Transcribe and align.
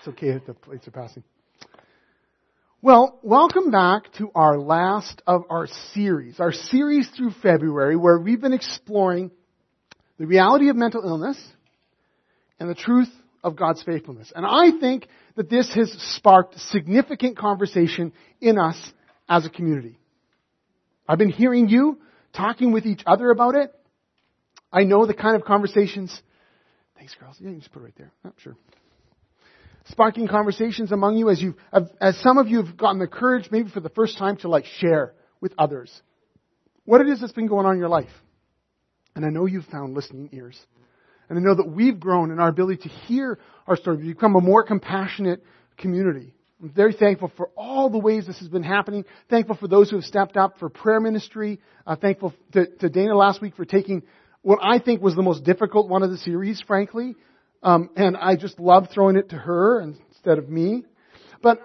It's 0.00 0.08
okay 0.08 0.28
if 0.28 0.46
the 0.46 0.54
plates 0.54 0.88
are 0.88 0.92
passing. 0.92 1.22
Well, 2.80 3.18
welcome 3.22 3.70
back 3.70 4.10
to 4.14 4.30
our 4.34 4.58
last 4.58 5.20
of 5.26 5.42
our 5.50 5.66
series, 5.92 6.40
our 6.40 6.52
series 6.52 7.06
through 7.10 7.32
February 7.42 7.96
where 7.96 8.18
we've 8.18 8.40
been 8.40 8.54
exploring 8.54 9.30
the 10.16 10.24
reality 10.24 10.70
of 10.70 10.76
mental 10.76 11.02
illness 11.04 11.38
and 12.58 12.70
the 12.70 12.74
truth 12.74 13.10
of 13.44 13.56
God's 13.56 13.82
faithfulness. 13.82 14.32
And 14.34 14.46
I 14.46 14.70
think 14.80 15.06
that 15.36 15.50
this 15.50 15.70
has 15.74 15.92
sparked 16.16 16.58
significant 16.70 17.36
conversation 17.36 18.14
in 18.40 18.58
us 18.58 18.80
as 19.28 19.44
a 19.44 19.50
community. 19.50 19.98
I've 21.06 21.18
been 21.18 21.28
hearing 21.28 21.68
you 21.68 21.98
talking 22.32 22.72
with 22.72 22.86
each 22.86 23.02
other 23.04 23.30
about 23.30 23.54
it. 23.54 23.70
I 24.72 24.84
know 24.84 25.04
the 25.04 25.12
kind 25.12 25.36
of 25.36 25.44
conversations. 25.44 26.22
Thanks, 26.96 27.14
girls. 27.20 27.36
Yeah, 27.38 27.48
you 27.48 27.54
can 27.56 27.60
just 27.60 27.72
put 27.74 27.82
it 27.82 27.84
right 27.84 27.94
there. 27.98 28.12
Oh, 28.24 28.32
sure 28.38 28.56
sparking 29.86 30.28
conversations 30.28 30.92
among 30.92 31.16
you 31.16 31.30
as 31.30 31.40
you 31.40 31.54
as 32.00 32.18
some 32.20 32.38
of 32.38 32.48
you 32.48 32.62
have 32.62 32.76
gotten 32.76 32.98
the 32.98 33.06
courage 33.06 33.48
maybe 33.50 33.70
for 33.70 33.80
the 33.80 33.88
first 33.88 34.18
time 34.18 34.36
to 34.38 34.48
like 34.48 34.64
share 34.78 35.14
with 35.40 35.52
others 35.58 35.90
what 36.84 37.00
it 37.00 37.08
is 37.08 37.20
that's 37.20 37.32
been 37.32 37.46
going 37.46 37.66
on 37.66 37.74
in 37.74 37.78
your 37.78 37.88
life. 37.88 38.10
And 39.14 39.24
I 39.24 39.28
know 39.28 39.46
you've 39.46 39.66
found 39.66 39.94
listening 39.94 40.30
ears. 40.32 40.58
And 41.28 41.38
I 41.38 41.42
know 41.42 41.54
that 41.54 41.68
we've 41.68 42.00
grown 42.00 42.32
in 42.32 42.40
our 42.40 42.48
ability 42.48 42.82
to 42.82 42.88
hear 42.88 43.38
our 43.66 43.76
story. 43.76 43.98
We've 43.98 44.16
become 44.16 44.34
a 44.34 44.40
more 44.40 44.64
compassionate 44.64 45.44
community. 45.76 46.34
I'm 46.60 46.70
very 46.70 46.92
thankful 46.92 47.32
for 47.36 47.50
all 47.56 47.90
the 47.90 47.98
ways 47.98 48.26
this 48.26 48.40
has 48.40 48.48
been 48.48 48.64
happening. 48.64 49.04
Thankful 49.28 49.56
for 49.56 49.68
those 49.68 49.88
who 49.88 49.96
have 49.96 50.04
stepped 50.04 50.36
up 50.36 50.58
for 50.58 50.68
prayer 50.68 51.00
ministry. 51.00 51.60
Uh, 51.86 51.96
thankful 51.96 52.34
to, 52.52 52.66
to 52.78 52.88
Dana 52.88 53.16
last 53.16 53.40
week 53.40 53.54
for 53.54 53.64
taking 53.64 54.02
what 54.42 54.58
I 54.62 54.78
think 54.78 55.00
was 55.00 55.14
the 55.14 55.22
most 55.22 55.44
difficult 55.44 55.88
one 55.88 56.02
of 56.02 56.10
the 56.10 56.18
series, 56.18 56.60
frankly, 56.66 57.14
um, 57.62 57.90
and 57.96 58.16
I 58.16 58.36
just 58.36 58.58
love 58.58 58.88
throwing 58.92 59.16
it 59.16 59.30
to 59.30 59.36
her 59.36 59.80
instead 59.80 60.38
of 60.38 60.48
me. 60.48 60.84
But 61.42 61.60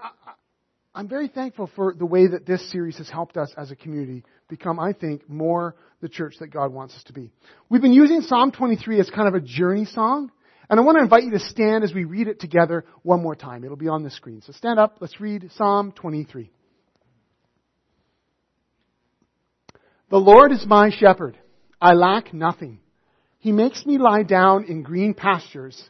I'm 0.94 1.08
very 1.08 1.28
thankful 1.28 1.70
for 1.76 1.94
the 1.94 2.06
way 2.06 2.28
that 2.28 2.46
this 2.46 2.72
series 2.72 2.98
has 2.98 3.10
helped 3.10 3.38
us 3.38 3.54
as 3.58 3.72
a 3.72 3.76
community 3.76 4.24
become, 4.48 4.80
I 4.80 4.94
think, 4.94 5.30
more 5.30 5.76
the 6.02 6.10
church 6.10 6.36
that 6.40 6.48
God 6.48 6.72
wants 6.72 6.96
us 6.96 7.04
to 7.06 7.14
be. 7.14 7.32
We've 7.70 7.82
been 7.82 7.94
using 7.94 8.22
Psalm 8.22 8.52
23 8.52 9.00
as 9.00 9.10
kind 9.10 9.28
of 9.28 9.34
a 9.34 9.42
journey 9.42 9.86
song. 9.86 10.32
And 10.70 10.80
I 10.80 10.84
want 10.84 10.98
to 10.98 11.04
invite 11.04 11.24
you 11.24 11.32
to 11.32 11.40
stand 11.40 11.84
as 11.84 11.94
we 11.94 12.06
read 12.06 12.28
it 12.28 12.40
together 12.40 12.86
one 13.04 13.22
more 13.22 13.36
time. 13.36 13.64
It'll 13.64 13.78
be 13.78 13.88
on 13.88 14.04
the 14.04 14.10
screen. 14.10 14.42
So 14.42 14.52
stand 14.54 14.80
up. 14.80 14.98
Let's 15.00 15.20
read 15.20 15.50
Psalm 15.56 15.92
23. 15.92 16.50
The 20.10 20.18
Lord 20.18 20.52
is 20.52 20.66
my 20.66 20.90
shepherd. 20.90 21.38
I 21.82 21.94
lack 21.94 22.34
nothing. 22.34 22.80
He 23.40 23.52
makes 23.52 23.86
me 23.86 23.98
lie 23.98 24.24
down 24.24 24.64
in 24.64 24.82
green 24.82 25.14
pastures. 25.14 25.90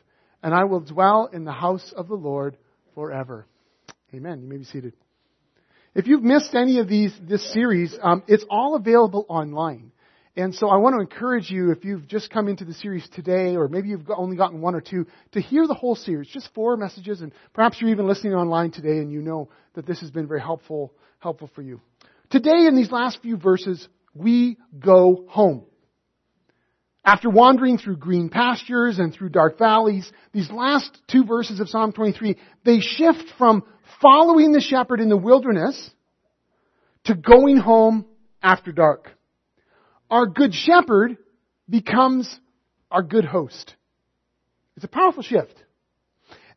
and 0.43 0.53
I 0.53 0.65
will 0.65 0.81
dwell 0.81 1.29
in 1.31 1.43
the 1.43 1.51
house 1.51 1.93
of 1.95 2.07
the 2.07 2.15
Lord 2.15 2.57
forever. 2.95 3.45
Amen. 4.13 4.41
You 4.41 4.47
may 4.47 4.57
be 4.57 4.63
seated. 4.65 4.93
If 5.93 6.07
you've 6.07 6.23
missed 6.23 6.55
any 6.55 6.79
of 6.79 6.87
these, 6.87 7.13
this 7.21 7.51
series, 7.53 7.93
um, 8.01 8.23
it's 8.27 8.45
all 8.49 8.75
available 8.75 9.25
online. 9.27 9.91
And 10.37 10.55
so 10.55 10.69
I 10.69 10.77
want 10.77 10.95
to 10.95 11.01
encourage 11.01 11.49
you, 11.49 11.71
if 11.71 11.83
you've 11.83 12.07
just 12.07 12.29
come 12.29 12.47
into 12.47 12.63
the 12.63 12.73
series 12.73 13.07
today, 13.09 13.57
or 13.57 13.67
maybe 13.67 13.89
you've 13.89 14.09
only 14.15 14.37
gotten 14.37 14.61
one 14.61 14.75
or 14.75 14.79
two, 14.79 15.05
to 15.33 15.41
hear 15.41 15.67
the 15.67 15.73
whole 15.73 15.95
series, 15.95 16.29
just 16.29 16.49
four 16.53 16.77
messages, 16.77 17.19
and 17.19 17.33
perhaps 17.53 17.81
you're 17.81 17.89
even 17.89 18.07
listening 18.07 18.33
online 18.33 18.71
today 18.71 18.99
and 18.99 19.11
you 19.11 19.21
know 19.21 19.49
that 19.73 19.85
this 19.85 19.99
has 19.99 20.09
been 20.09 20.27
very 20.27 20.39
helpful, 20.39 20.93
helpful 21.19 21.49
for 21.53 21.61
you. 21.61 21.81
Today, 22.29 22.65
in 22.65 22.77
these 22.77 22.91
last 22.91 23.21
few 23.21 23.35
verses, 23.35 23.85
we 24.13 24.57
go 24.79 25.25
home. 25.27 25.65
After 27.03 27.29
wandering 27.29 27.77
through 27.77 27.97
green 27.97 28.29
pastures 28.29 28.99
and 28.99 29.13
through 29.13 29.29
dark 29.29 29.57
valleys, 29.57 30.11
these 30.33 30.51
last 30.51 30.95
two 31.07 31.25
verses 31.25 31.59
of 31.59 31.67
Psalm 31.67 31.93
23, 31.93 32.37
they 32.63 32.79
shift 32.79 33.23
from 33.37 33.63
following 34.01 34.51
the 34.51 34.61
shepherd 34.61 34.99
in 34.99 35.09
the 35.09 35.17
wilderness 35.17 35.89
to 37.05 37.15
going 37.15 37.57
home 37.57 38.05
after 38.43 38.71
dark. 38.71 39.09
Our 40.11 40.27
good 40.27 40.53
shepherd 40.53 41.17
becomes 41.67 42.39
our 42.91 43.01
good 43.01 43.25
host. 43.25 43.75
It's 44.75 44.85
a 44.85 44.89
powerful 44.89 45.23
shift. 45.23 45.55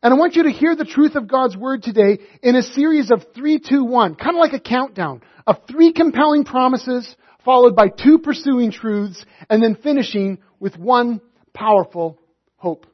And 0.03 0.13
I 0.13 0.17
want 0.17 0.35
you 0.35 0.43
to 0.43 0.51
hear 0.51 0.75
the 0.75 0.85
truth 0.85 1.15
of 1.15 1.27
God's 1.27 1.57
Word 1.57 1.81
today 1.81 2.19
in 2.43 2.55
a 2.55 2.61
series 2.61 3.09
of 3.09 3.25
three, 3.33 3.59
two, 3.59 3.83
one, 3.83 4.13
kind 4.13 4.35
of 4.35 4.39
like 4.39 4.53
a 4.53 4.59
countdown 4.59 5.21
of 5.47 5.57
three 5.67 5.93
compelling 5.93 6.43
promises 6.43 7.15
followed 7.45 7.75
by 7.75 7.87
two 7.87 8.17
pursuing 8.19 8.71
truths, 8.71 9.23
and 9.49 9.63
then 9.63 9.75
finishing 9.75 10.39
with 10.59 10.77
one 10.77 11.21
powerful 11.53 12.19
hope. 12.57 12.87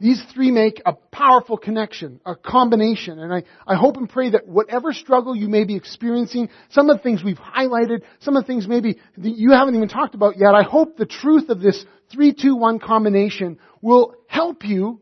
These 0.00 0.22
three 0.32 0.52
make 0.52 0.80
a 0.86 0.92
powerful 0.92 1.56
connection, 1.56 2.20
a 2.24 2.36
combination, 2.36 3.18
and 3.18 3.32
I, 3.32 3.42
I 3.66 3.74
hope 3.74 3.96
and 3.96 4.08
pray 4.08 4.30
that 4.30 4.46
whatever 4.46 4.92
struggle 4.92 5.34
you 5.34 5.48
may 5.48 5.64
be 5.64 5.74
experiencing, 5.74 6.50
some 6.70 6.88
of 6.88 6.98
the 6.98 7.02
things 7.02 7.24
we've 7.24 7.36
highlighted, 7.36 8.02
some 8.20 8.36
of 8.36 8.44
the 8.44 8.46
things 8.46 8.68
maybe 8.68 8.98
you 9.16 9.50
haven't 9.50 9.74
even 9.74 9.88
talked 9.88 10.14
about 10.14 10.38
yet, 10.38 10.54
I 10.54 10.62
hope 10.62 10.96
the 10.96 11.06
truth 11.06 11.48
of 11.48 11.60
this 11.60 11.84
3-2-1 12.14 12.80
combination 12.80 13.58
will 13.82 14.14
help 14.28 14.64
you 14.64 15.00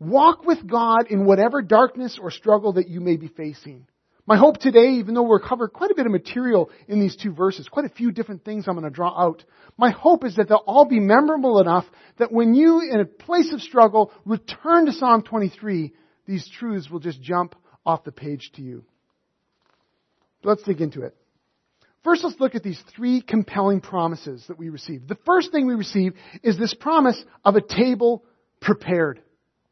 walk 0.00 0.44
with 0.44 0.66
God 0.66 1.06
in 1.08 1.24
whatever 1.24 1.62
darkness 1.62 2.18
or 2.20 2.32
struggle 2.32 2.72
that 2.74 2.88
you 2.88 3.00
may 3.00 3.16
be 3.16 3.28
facing. 3.28 3.86
My 4.24 4.36
hope 4.36 4.58
today, 4.58 4.94
even 4.94 5.14
though 5.14 5.24
we're 5.24 5.40
covered 5.40 5.72
quite 5.72 5.90
a 5.90 5.96
bit 5.96 6.06
of 6.06 6.12
material 6.12 6.70
in 6.86 7.00
these 7.00 7.16
two 7.16 7.32
verses, 7.32 7.68
quite 7.68 7.86
a 7.86 7.94
few 7.94 8.12
different 8.12 8.44
things 8.44 8.68
I'm 8.68 8.74
going 8.74 8.84
to 8.84 8.90
draw 8.90 9.10
out, 9.20 9.44
my 9.76 9.90
hope 9.90 10.24
is 10.24 10.36
that 10.36 10.48
they'll 10.48 10.58
all 10.58 10.84
be 10.84 11.00
memorable 11.00 11.60
enough 11.60 11.86
that 12.18 12.30
when 12.30 12.54
you, 12.54 12.80
in 12.88 13.00
a 13.00 13.04
place 13.04 13.52
of 13.52 13.60
struggle, 13.60 14.12
return 14.24 14.86
to 14.86 14.92
Psalm 14.92 15.22
23, 15.22 15.92
these 16.26 16.48
truths 16.48 16.88
will 16.88 17.00
just 17.00 17.20
jump 17.20 17.56
off 17.84 18.04
the 18.04 18.12
page 18.12 18.52
to 18.54 18.62
you. 18.62 18.84
Let's 20.44 20.62
dig 20.62 20.80
into 20.80 21.02
it. 21.02 21.16
First, 22.04 22.22
let's 22.22 22.38
look 22.38 22.54
at 22.54 22.62
these 22.62 22.82
three 22.94 23.22
compelling 23.22 23.80
promises 23.80 24.44
that 24.46 24.58
we 24.58 24.68
receive. 24.68 25.06
The 25.06 25.18
first 25.26 25.50
thing 25.50 25.66
we 25.66 25.74
receive 25.74 26.14
is 26.42 26.58
this 26.58 26.74
promise 26.74 27.22
of 27.44 27.56
a 27.56 27.60
table 27.60 28.24
prepared. 28.60 29.20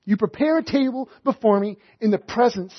You 0.05 0.17
prepare 0.17 0.59
a 0.59 0.65
table 0.65 1.09
before 1.23 1.61
me 1.61 1.79
in 2.01 2.11
the 2.11 2.19
presence 2.19 2.73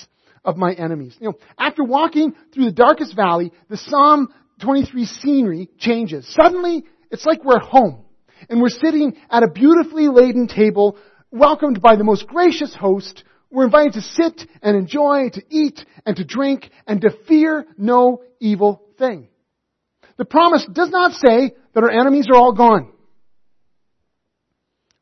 of 0.44 0.56
my 0.56 0.72
enemies. 0.72 1.16
You 1.20 1.30
know, 1.30 1.38
after 1.58 1.84
walking 1.84 2.34
through 2.52 2.66
the 2.66 2.72
darkest 2.72 3.14
valley, 3.14 3.52
the 3.68 3.76
Psalm 3.76 4.28
23 4.60 5.04
scenery 5.06 5.70
changes. 5.78 6.26
Suddenly, 6.34 6.84
it's 7.10 7.26
like 7.26 7.44
we're 7.44 7.60
home. 7.60 8.04
And 8.48 8.60
we're 8.60 8.68
sitting 8.68 9.16
at 9.30 9.42
a 9.42 9.50
beautifully 9.50 10.08
laden 10.08 10.48
table, 10.48 10.96
welcomed 11.30 11.80
by 11.80 11.96
the 11.96 12.04
most 12.04 12.26
gracious 12.26 12.74
host. 12.74 13.22
We're 13.50 13.66
invited 13.66 13.94
to 13.94 14.00
sit 14.00 14.48
and 14.62 14.76
enjoy, 14.76 15.28
to 15.32 15.42
eat 15.50 15.84
and 16.04 16.16
to 16.16 16.24
drink, 16.24 16.70
and 16.86 17.00
to 17.02 17.10
fear 17.28 17.66
no 17.76 18.22
evil 18.40 18.82
thing. 18.98 19.28
The 20.16 20.24
promise 20.24 20.66
does 20.72 20.90
not 20.90 21.12
say 21.12 21.54
that 21.74 21.82
our 21.82 21.90
enemies 21.90 22.26
are 22.30 22.36
all 22.36 22.52
gone. 22.52 22.92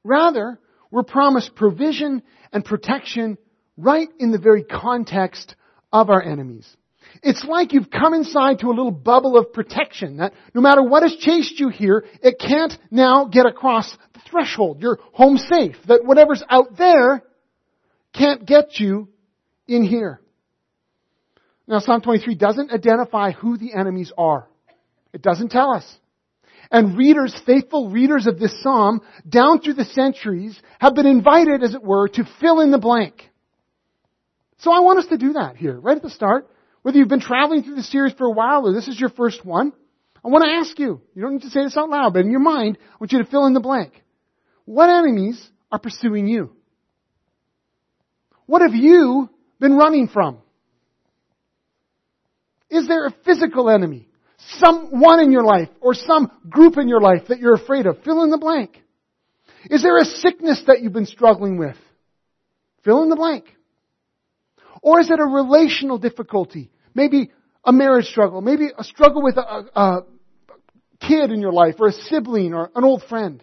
Rather, 0.05 0.59
we're 0.91 1.03
promised 1.03 1.55
provision 1.55 2.23
and 2.53 2.65
protection 2.65 3.39
right 3.77 4.09
in 4.19 4.31
the 4.33 4.39
very 4.39 4.65
context 4.65 5.55
of 5.93 6.11
our 6.11 6.23
enemies. 6.23 6.69
It's 7.23 7.45
like 7.45 7.73
you've 7.73 7.91
come 7.91 8.15
inside 8.15 8.61
to 8.61 8.69
a 8.69 8.71
little 8.71 8.91
bubble 8.91 9.37
of 9.37 9.53
protection 9.53 10.19
that 10.19 10.33
no 10.55 10.61
matter 10.61 10.83
what 10.83 11.03
has 11.03 11.17
chased 11.17 11.59
you 11.59 11.69
here, 11.69 12.05
it 12.23 12.39
can't 12.39 12.73
now 12.91 13.25
get 13.25 13.47
across 13.47 13.91
the 14.15 14.21
threshold. 14.31 14.81
You're 14.81 14.99
home 15.13 15.37
safe. 15.37 15.77
That 15.89 16.05
whatever's 16.05 16.43
out 16.49 16.77
there 16.77 17.25
can't 18.13 18.47
get 18.47 18.79
you 18.79 19.09
in 19.67 19.85
here. 19.85 20.21
Now 21.67 21.79
Psalm 21.79 22.01
23 22.01 22.35
doesn't 22.35 22.73
identify 22.73 23.33
who 23.33 23.57
the 23.57 23.75
enemies 23.75 24.13
are. 24.17 24.49
It 25.13 25.23
doesn't 25.23 25.51
tell 25.51 25.73
us. 25.73 25.99
And 26.71 26.97
readers, 26.97 27.35
faithful 27.47 27.91
readers 27.91 28.27
of 28.27 28.39
this 28.39 28.63
psalm, 28.63 29.01
down 29.29 29.61
through 29.61 29.75
the 29.75 29.85
centuries, 29.85 30.61
have 30.79 30.95
been 30.95 31.07
invited, 31.07 31.65
as 31.65 31.75
it 31.75 31.83
were, 31.83 32.09
to 32.09 32.25
fill 32.41 32.61
in 32.61 32.71
the 32.71 32.79
blank. 32.79 33.30
So 34.61 34.73
I 34.73 34.81
want 34.81 34.99
us 34.99 35.07
to 35.07 35.19
do 35.19 35.35
that 35.35 35.57
here, 35.57 35.79
right 35.79 35.97
at 35.97 36.03
the 36.03 36.11
start. 36.11 36.49
Whether 36.83 36.99
you've 36.99 37.09
been 37.09 37.21
traveling 37.21 37.63
through 37.63 37.77
the 37.77 37.83
series 37.83 38.15
for 38.15 38.27
a 38.27 38.33
while 38.33 38.67
or 38.67 38.73
this 38.73 38.89
is 38.89 38.99
your 38.99 39.11
first 39.11 39.45
one, 39.45 39.73
I 40.25 40.29
want 40.29 40.45
to 40.45 40.51
ask 40.51 40.79
you, 40.79 41.01
you 41.15 41.23
don't 41.23 41.35
need 41.35 41.43
to 41.43 41.51
say 41.51 41.65
this 41.65 41.77
out 41.77 41.89
loud, 41.89 42.13
but 42.13 42.21
in 42.21 42.31
your 42.31 42.41
mind, 42.41 42.79
I 42.81 42.97
want 43.01 43.13
you 43.13 43.19
to 43.23 43.31
fill 43.31 43.47
in 43.47 43.55
the 43.55 43.61
blank. 43.61 43.93
What 44.67 44.91
enemies 44.91 45.43
are 45.73 45.79
pursuing 45.79 46.27
you? 46.27 46.51
What 48.47 48.63
have 48.63 48.75
you 48.75 49.31
been 49.61 49.77
running 49.77 50.09
from? 50.09 50.39
Is 52.69 52.87
there 52.87 53.07
a 53.07 53.15
physical 53.25 53.71
enemy? 53.71 54.09
Someone 54.59 55.21
in 55.21 55.33
your 55.33 55.45
life 55.45 55.69
or 55.81 55.95
some 55.95 56.31
group 56.49 56.77
in 56.77 56.89
your 56.89 57.01
life 57.01 57.29
that 57.29 57.39
you're 57.39 57.55
afraid 57.55 57.87
of? 57.87 58.03
Fill 58.03 58.23
in 58.25 58.31
the 58.31 58.39
blank. 58.39 58.83
Is 59.71 59.83
there 59.83 59.99
a 59.99 60.05
sickness 60.05 60.63
that 60.67 60.81
you've 60.83 60.93
been 60.93 61.07
struggling 61.07 61.59
with? 61.59 61.77
Fill 62.85 63.03
in 63.03 63.09
the 63.09 63.17
blank. 63.17 63.45
Or 64.83 65.01
is 65.01 65.11
it 65.11 65.19
a 65.21 65.25
relational 65.25 65.99
difficulty? 65.99 66.71
Maybe 66.95 67.31
a 67.65 67.73
marriage 67.73 68.07
struggle, 68.07 68.41
maybe 68.41 68.69
a 68.77 68.85
struggle 68.85 69.23
with 69.23 69.37
a, 69.37 69.67
a, 69.75 70.05
kid 71.01 71.31
in 71.31 71.41
your 71.41 71.53
life 71.53 71.77
or 71.79 71.89
a 71.89 71.93
sibling 71.93 72.53
or 72.53 72.71
an 72.75 72.85
old 72.85 73.03
friend. 73.05 73.43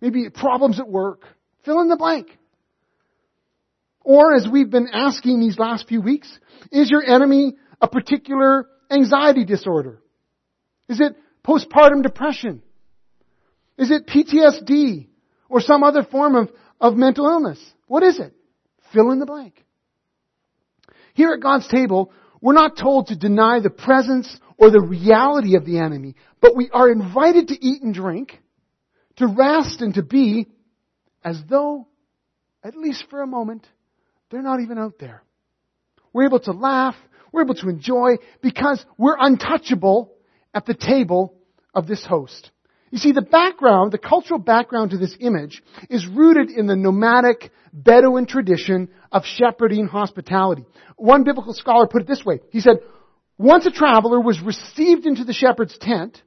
Maybe 0.00 0.28
problems 0.28 0.80
at 0.80 0.88
work. 0.88 1.22
Fill 1.64 1.80
in 1.80 1.88
the 1.88 1.96
blank. 1.96 2.36
Or 4.02 4.34
as 4.34 4.46
we've 4.50 4.70
been 4.70 4.88
asking 4.92 5.40
these 5.40 5.58
last 5.58 5.86
few 5.86 6.00
weeks, 6.00 6.28
is 6.72 6.90
your 6.90 7.02
enemy 7.02 7.56
a 7.80 7.86
particular 7.86 8.66
anxiety 8.90 9.44
disorder? 9.44 10.02
Is 10.88 11.00
it 11.00 11.16
postpartum 11.44 12.02
depression? 12.02 12.62
Is 13.78 13.90
it 13.90 14.06
PTSD 14.06 15.06
or 15.48 15.60
some 15.60 15.84
other 15.84 16.02
form 16.02 16.34
of, 16.34 16.50
of 16.80 16.96
mental 16.96 17.26
illness? 17.26 17.58
What 17.86 18.02
is 18.02 18.18
it? 18.18 18.34
Fill 18.92 19.12
in 19.12 19.20
the 19.20 19.26
blank. 19.26 19.64
Here 21.14 21.32
at 21.32 21.40
God's 21.40 21.68
table, 21.68 22.12
we're 22.40 22.54
not 22.54 22.76
told 22.76 23.08
to 23.08 23.16
deny 23.16 23.60
the 23.60 23.70
presence 23.70 24.34
or 24.56 24.70
the 24.70 24.80
reality 24.80 25.56
of 25.56 25.64
the 25.64 25.78
enemy, 25.78 26.16
but 26.40 26.56
we 26.56 26.70
are 26.72 26.90
invited 26.90 27.48
to 27.48 27.64
eat 27.64 27.82
and 27.82 27.94
drink, 27.94 28.38
to 29.16 29.26
rest 29.26 29.80
and 29.80 29.94
to 29.94 30.02
be 30.02 30.48
as 31.24 31.40
though, 31.48 31.86
at 32.62 32.76
least 32.76 33.04
for 33.10 33.22
a 33.22 33.26
moment, 33.26 33.66
they're 34.30 34.42
not 34.42 34.60
even 34.60 34.78
out 34.78 34.98
there. 34.98 35.22
We're 36.12 36.26
able 36.26 36.40
to 36.40 36.52
laugh, 36.52 36.94
we're 37.32 37.42
able 37.42 37.54
to 37.56 37.68
enjoy 37.68 38.16
because 38.42 38.84
we're 38.98 39.16
untouchable 39.18 40.12
at 40.52 40.66
the 40.66 40.74
table 40.74 41.34
of 41.74 41.86
this 41.86 42.04
host. 42.04 42.50
You 42.90 42.98
see, 42.98 43.12
the 43.12 43.22
background, 43.22 43.92
the 43.92 43.98
cultural 43.98 44.40
background 44.40 44.90
to 44.90 44.98
this 44.98 45.16
image 45.20 45.62
is 45.88 46.06
rooted 46.06 46.50
in 46.50 46.66
the 46.66 46.76
nomadic 46.76 47.52
Bedouin 47.72 48.26
tradition 48.26 48.88
of 49.12 49.24
shepherding 49.24 49.86
hospitality. 49.86 50.64
One 50.96 51.22
biblical 51.22 51.54
scholar 51.54 51.86
put 51.86 52.02
it 52.02 52.08
this 52.08 52.24
way. 52.24 52.40
He 52.50 52.60
said, 52.60 52.80
once 53.38 53.64
a 53.64 53.70
traveler 53.70 54.20
was 54.20 54.40
received 54.40 55.06
into 55.06 55.24
the 55.24 55.32
shepherd's 55.32 55.78
tent, 55.78 56.20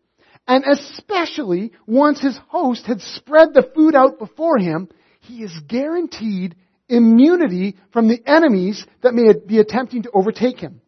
and 0.48 0.64
especially 0.66 1.74
once 1.86 2.22
his 2.22 2.40
host 2.48 2.86
had 2.86 3.02
spread 3.02 3.54
the 3.54 3.70
food 3.76 3.94
out 3.94 4.18
before 4.18 4.58
him, 4.58 4.90
he 5.20 5.44
is 5.44 5.52
guaranteed 5.68 6.56
immunity 6.90 7.78
from 7.92 8.08
the 8.08 8.22
enemies 8.26 8.86
that 9.02 9.14
may 9.14 9.34
be 9.46 9.60
attempting 9.60 10.04
to 10.04 10.12
overtake 10.12 10.60
him. 10.60 10.82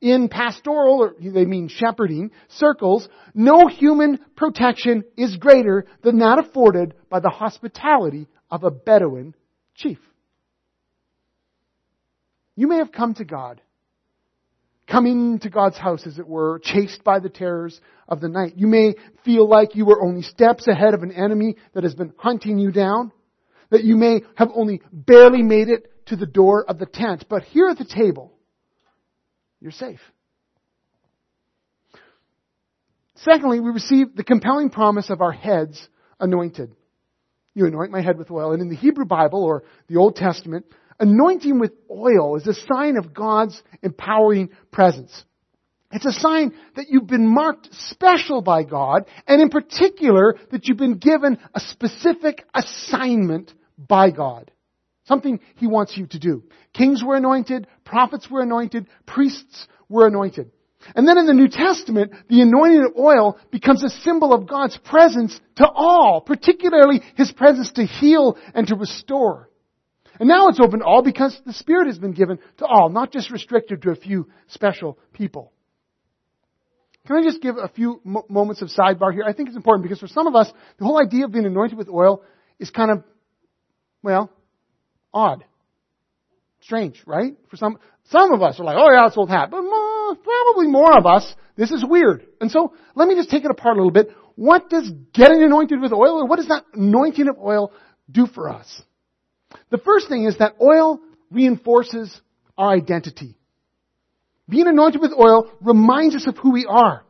In 0.00 0.28
pastoral, 0.30 1.02
or 1.02 1.14
they 1.20 1.44
mean 1.44 1.68
shepherding, 1.68 2.30
circles, 2.48 3.06
no 3.34 3.66
human 3.66 4.18
protection 4.34 5.04
is 5.16 5.36
greater 5.36 5.84
than 6.02 6.20
that 6.20 6.38
afforded 6.38 6.94
by 7.10 7.20
the 7.20 7.28
hospitality 7.28 8.26
of 8.50 8.64
a 8.64 8.70
Bedouin 8.70 9.34
chief. 9.74 9.98
You 12.56 12.66
may 12.66 12.78
have 12.78 12.92
come 12.92 13.14
to 13.14 13.24
God, 13.24 13.60
coming 14.86 15.38
to 15.40 15.50
God's 15.50 15.76
house, 15.76 16.06
as 16.06 16.18
it 16.18 16.26
were, 16.26 16.60
chased 16.62 17.04
by 17.04 17.18
the 17.18 17.28
terrors 17.28 17.78
of 18.08 18.20
the 18.20 18.28
night. 18.28 18.54
You 18.56 18.68
may 18.68 18.94
feel 19.24 19.46
like 19.46 19.76
you 19.76 19.84
were 19.84 20.02
only 20.02 20.22
steps 20.22 20.66
ahead 20.66 20.94
of 20.94 21.02
an 21.02 21.12
enemy 21.12 21.56
that 21.74 21.84
has 21.84 21.94
been 21.94 22.14
hunting 22.16 22.58
you 22.58 22.72
down, 22.72 23.12
that 23.68 23.84
you 23.84 23.96
may 23.96 24.22
have 24.34 24.50
only 24.54 24.80
barely 24.92 25.42
made 25.42 25.68
it 25.68 26.06
to 26.06 26.16
the 26.16 26.26
door 26.26 26.64
of 26.64 26.78
the 26.78 26.86
tent. 26.86 27.26
But 27.28 27.44
here 27.44 27.68
at 27.68 27.78
the 27.78 27.84
table, 27.84 28.32
you're 29.60 29.72
safe. 29.72 30.00
Secondly, 33.16 33.60
we 33.60 33.70
receive 33.70 34.16
the 34.16 34.24
compelling 34.24 34.70
promise 34.70 35.10
of 35.10 35.20
our 35.20 35.32
heads 35.32 35.88
anointed. 36.18 36.74
You 37.54 37.66
anoint 37.66 37.90
my 37.90 38.00
head 38.00 38.16
with 38.16 38.30
oil. 38.30 38.52
And 38.52 38.62
in 38.62 38.70
the 38.70 38.76
Hebrew 38.76 39.04
Bible 39.04 39.44
or 39.44 39.64
the 39.88 39.96
Old 39.96 40.16
Testament, 40.16 40.64
anointing 40.98 41.58
with 41.58 41.72
oil 41.90 42.36
is 42.36 42.46
a 42.46 42.54
sign 42.54 42.96
of 42.96 43.12
God's 43.12 43.60
empowering 43.82 44.50
presence. 44.70 45.24
It's 45.92 46.06
a 46.06 46.12
sign 46.12 46.54
that 46.76 46.86
you've 46.88 47.08
been 47.08 47.26
marked 47.26 47.68
special 47.72 48.42
by 48.42 48.62
God, 48.62 49.06
and 49.26 49.42
in 49.42 49.48
particular, 49.48 50.36
that 50.52 50.66
you've 50.66 50.78
been 50.78 50.98
given 50.98 51.38
a 51.52 51.60
specific 51.60 52.44
assignment 52.54 53.52
by 53.76 54.12
God. 54.12 54.52
Something 55.10 55.40
He 55.56 55.66
wants 55.66 55.96
you 55.96 56.06
to 56.06 56.20
do. 56.20 56.44
Kings 56.72 57.02
were 57.02 57.16
anointed, 57.16 57.66
prophets 57.84 58.30
were 58.30 58.42
anointed, 58.42 58.86
priests 59.06 59.66
were 59.88 60.06
anointed. 60.06 60.52
And 60.94 61.06
then 61.06 61.18
in 61.18 61.26
the 61.26 61.34
New 61.34 61.48
Testament, 61.48 62.12
the 62.28 62.42
anointing 62.42 62.84
of 62.84 62.96
oil 62.96 63.36
becomes 63.50 63.82
a 63.82 63.90
symbol 63.90 64.32
of 64.32 64.48
God's 64.48 64.78
presence 64.78 65.38
to 65.56 65.68
all, 65.68 66.20
particularly 66.20 67.02
His 67.16 67.32
presence 67.32 67.72
to 67.72 67.84
heal 67.84 68.38
and 68.54 68.68
to 68.68 68.76
restore. 68.76 69.50
And 70.20 70.28
now 70.28 70.46
it's 70.46 70.60
open 70.60 70.78
to 70.78 70.84
all 70.84 71.02
because 71.02 71.36
the 71.44 71.54
Spirit 71.54 71.88
has 71.88 71.98
been 71.98 72.12
given 72.12 72.38
to 72.58 72.66
all, 72.66 72.88
not 72.88 73.12
just 73.12 73.32
restricted 73.32 73.82
to 73.82 73.90
a 73.90 73.96
few 73.96 74.28
special 74.46 74.96
people. 75.12 75.52
Can 77.08 77.16
I 77.16 77.22
just 77.24 77.42
give 77.42 77.56
a 77.56 77.66
few 77.66 78.00
moments 78.28 78.62
of 78.62 78.68
sidebar 78.68 79.12
here? 79.12 79.24
I 79.26 79.32
think 79.32 79.48
it's 79.48 79.56
important 79.56 79.82
because 79.82 79.98
for 79.98 80.06
some 80.06 80.28
of 80.28 80.36
us, 80.36 80.52
the 80.78 80.84
whole 80.84 81.02
idea 81.02 81.24
of 81.24 81.32
being 81.32 81.46
anointed 81.46 81.76
with 81.76 81.88
oil 81.88 82.22
is 82.60 82.70
kind 82.70 82.92
of, 82.92 83.02
well, 84.04 84.30
odd. 85.12 85.44
Strange, 86.60 87.02
right? 87.06 87.36
For 87.48 87.56
some, 87.56 87.78
some 88.10 88.32
of 88.32 88.42
us 88.42 88.60
are 88.60 88.64
like, 88.64 88.76
oh 88.78 88.90
yeah, 88.90 89.06
it's 89.06 89.16
old 89.16 89.30
hat. 89.30 89.50
But 89.50 89.62
more, 89.62 90.16
probably 90.16 90.66
more 90.66 90.96
of 90.96 91.06
us, 91.06 91.34
this 91.56 91.70
is 91.70 91.84
weird. 91.86 92.26
And 92.40 92.50
so, 92.50 92.74
let 92.94 93.08
me 93.08 93.14
just 93.14 93.30
take 93.30 93.44
it 93.44 93.50
apart 93.50 93.76
a 93.76 93.80
little 93.80 93.90
bit. 93.90 94.10
What 94.34 94.70
does 94.70 94.90
getting 95.12 95.42
anointed 95.42 95.80
with 95.80 95.92
oil, 95.92 96.20
or 96.20 96.26
what 96.26 96.36
does 96.36 96.48
that 96.48 96.64
anointing 96.72 97.28
of 97.28 97.38
oil 97.38 97.72
do 98.10 98.26
for 98.26 98.48
us? 98.48 98.82
The 99.70 99.78
first 99.78 100.08
thing 100.08 100.24
is 100.24 100.38
that 100.38 100.56
oil 100.60 101.00
reinforces 101.30 102.20
our 102.56 102.70
identity. 102.70 103.36
Being 104.48 104.66
anointed 104.66 105.00
with 105.00 105.12
oil 105.12 105.50
reminds 105.60 106.16
us 106.16 106.26
of 106.26 106.36
who 106.36 106.52
we 106.52 106.66
are. 106.66 107.04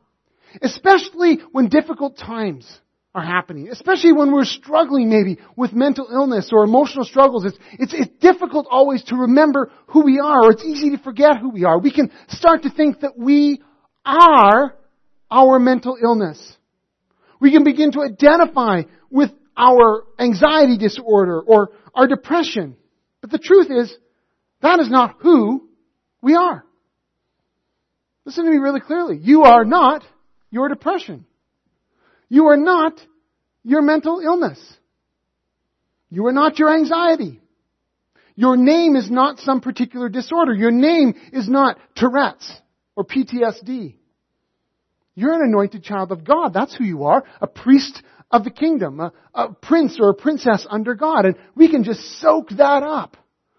Especially 0.62 1.38
when 1.52 1.69
difficult 1.69 2.19
times 2.19 2.67
are 3.15 3.25
happening, 3.25 3.69
especially 3.69 4.12
when 4.12 4.33
we're 4.33 4.45
struggling 4.45 5.09
maybe 5.09 5.39
with 5.57 5.73
mental 5.73 6.07
illness 6.12 6.51
or 6.53 6.62
emotional 6.62 7.05
struggles. 7.05 7.45
It's, 7.45 7.59
it's, 7.73 7.93
it's 7.93 8.11
difficult 8.21 8.67
always 8.71 9.03
to 9.05 9.17
remember 9.17 9.73
who 9.89 10.05
we 10.05 10.21
are, 10.21 10.45
or 10.45 10.52
it's 10.52 10.64
easy 10.64 10.90
to 10.90 10.99
forget 10.99 11.38
who 11.38 11.50
we 11.50 11.64
are. 11.64 11.79
We 11.79 11.93
can 11.93 12.12
start 12.29 12.62
to 12.62 12.71
think 12.71 13.00
that 13.00 13.19
we 13.19 13.62
are 14.05 14.76
our 15.31 15.59
mental 15.59 15.97
illness. 16.00 16.57
We 17.40 17.50
can 17.50 17.64
begin 17.64 17.93
to 17.93 18.02
identify 18.02 18.83
with 19.11 19.31
our 19.57 20.05
anxiety 20.19 20.79
disorder 20.79 21.40
or 21.40 21.71
our 21.95 22.07
depression. 22.07 22.76
But 23.21 23.31
the 23.31 23.38
truth 23.38 23.69
is, 23.71 23.93
that 24.62 24.79
is 24.79 24.88
not 24.88 25.17
who 25.21 25.69
we 26.23 26.37
are. 26.37 26.64
Listen 28.25 28.45
to 28.45 28.50
me 28.50 28.59
really 28.59 28.81
clearly. 28.81 29.19
You 29.21 29.43
are 29.43 29.64
not 29.64 30.05
your 30.50 30.69
depression. 30.69 31.26
You 32.31 32.47
are 32.47 32.57
not 32.57 32.99
your 33.63 33.83
mental 33.83 34.21
illness. 34.21 34.59
You 36.09 36.27
are 36.27 36.33
not 36.33 36.59
your 36.59 36.75
anxiety. 36.75 37.41
Your 38.35 38.57
name 38.57 38.97
is 38.97 39.11
not 39.11 39.39
some 39.41 39.61
particular 39.61 40.09
disorder. 40.09 40.55
Your 40.55 40.71
name 40.71 41.15
is 41.33 41.49
not 41.49 41.79
Tourette's 41.95 42.51
or 42.97 43.05
PTSD. 43.05 43.97
You're 45.15 45.35
an 45.35 45.43
anointed 45.43 45.83
child 45.83 46.13
of 46.13 46.25
God. 46.25 46.55
That's 46.55 46.75
who 46.75 46.85
you 46.85 47.05
are. 47.05 47.25
A 47.41 47.47
priest 47.47 48.03
of 48.31 48.45
the 48.45 48.51
kingdom. 48.51 49.01
A, 49.01 49.13
a 49.35 49.53
prince 49.53 49.99
or 50.01 50.11
a 50.11 50.15
princess 50.15 50.67
under 50.71 50.95
God. 50.95 51.27
And 51.27 51.37
we 51.55 51.69
can 51.69 51.85
just 51.85 52.01
soak 52.21 52.51
that 52.51 52.83
up 52.83 53.17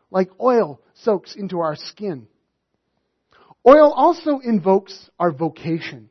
like 0.10 0.30
oil 0.40 0.82
soaks 0.94 1.36
into 1.36 1.60
our 1.60 1.76
skin. 1.76 2.28
Oil 3.68 3.92
also 3.92 4.40
invokes 4.40 5.10
our 5.20 5.32
vocation. 5.32 6.10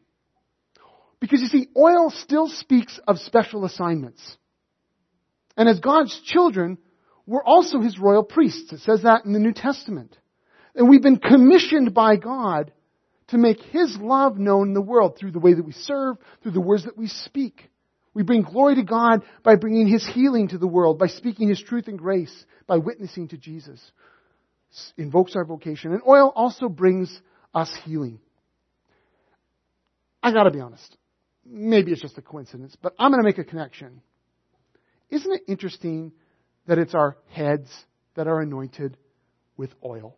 Because 1.20 1.42
you 1.42 1.48
see, 1.48 1.68
oil 1.76 2.10
still 2.10 2.48
speaks 2.48 2.98
of 3.06 3.18
special 3.18 3.64
assignments. 3.64 4.36
And 5.56 5.68
as 5.68 5.78
God's 5.78 6.18
children, 6.24 6.78
we're 7.26 7.44
also 7.44 7.80
His 7.80 7.98
royal 7.98 8.24
priests. 8.24 8.72
It 8.72 8.80
says 8.80 9.02
that 9.02 9.26
in 9.26 9.34
the 9.34 9.38
New 9.38 9.52
Testament. 9.52 10.16
And 10.74 10.88
we've 10.88 11.02
been 11.02 11.18
commissioned 11.18 11.92
by 11.92 12.16
God 12.16 12.72
to 13.28 13.38
make 13.38 13.60
His 13.60 13.96
love 14.00 14.38
known 14.38 14.68
in 14.68 14.74
the 14.74 14.80
world 14.80 15.18
through 15.18 15.32
the 15.32 15.38
way 15.38 15.52
that 15.52 15.64
we 15.64 15.72
serve, 15.72 16.16
through 16.42 16.52
the 16.52 16.60
words 16.60 16.84
that 16.84 16.96
we 16.96 17.06
speak. 17.06 17.70
We 18.14 18.22
bring 18.22 18.42
glory 18.42 18.76
to 18.76 18.82
God 18.82 19.22
by 19.44 19.56
bringing 19.56 19.86
His 19.86 20.06
healing 20.06 20.48
to 20.48 20.58
the 20.58 20.66
world, 20.66 20.98
by 20.98 21.08
speaking 21.08 21.50
His 21.50 21.62
truth 21.62 21.86
and 21.86 21.98
grace, 21.98 22.46
by 22.66 22.78
witnessing 22.78 23.28
to 23.28 23.36
Jesus. 23.36 23.80
Invokes 24.96 25.36
our 25.36 25.44
vocation. 25.44 25.92
And 25.92 26.00
oil 26.08 26.32
also 26.34 26.68
brings 26.68 27.20
us 27.54 27.70
healing. 27.84 28.20
I 30.22 30.32
gotta 30.32 30.50
be 30.50 30.60
honest 30.60 30.96
maybe 31.50 31.92
it's 31.92 32.00
just 32.00 32.18
a 32.18 32.22
coincidence, 32.22 32.76
but 32.80 32.94
I'm 32.98 33.10
going 33.10 33.22
to 33.22 33.26
make 33.26 33.38
a 33.38 33.44
connection. 33.44 34.00
Isn't 35.10 35.32
it 35.32 35.42
interesting 35.48 36.12
that 36.66 36.78
it's 36.78 36.94
our 36.94 37.16
heads 37.28 37.68
that 38.14 38.28
are 38.28 38.40
anointed 38.40 38.96
with 39.56 39.70
oil. 39.84 40.16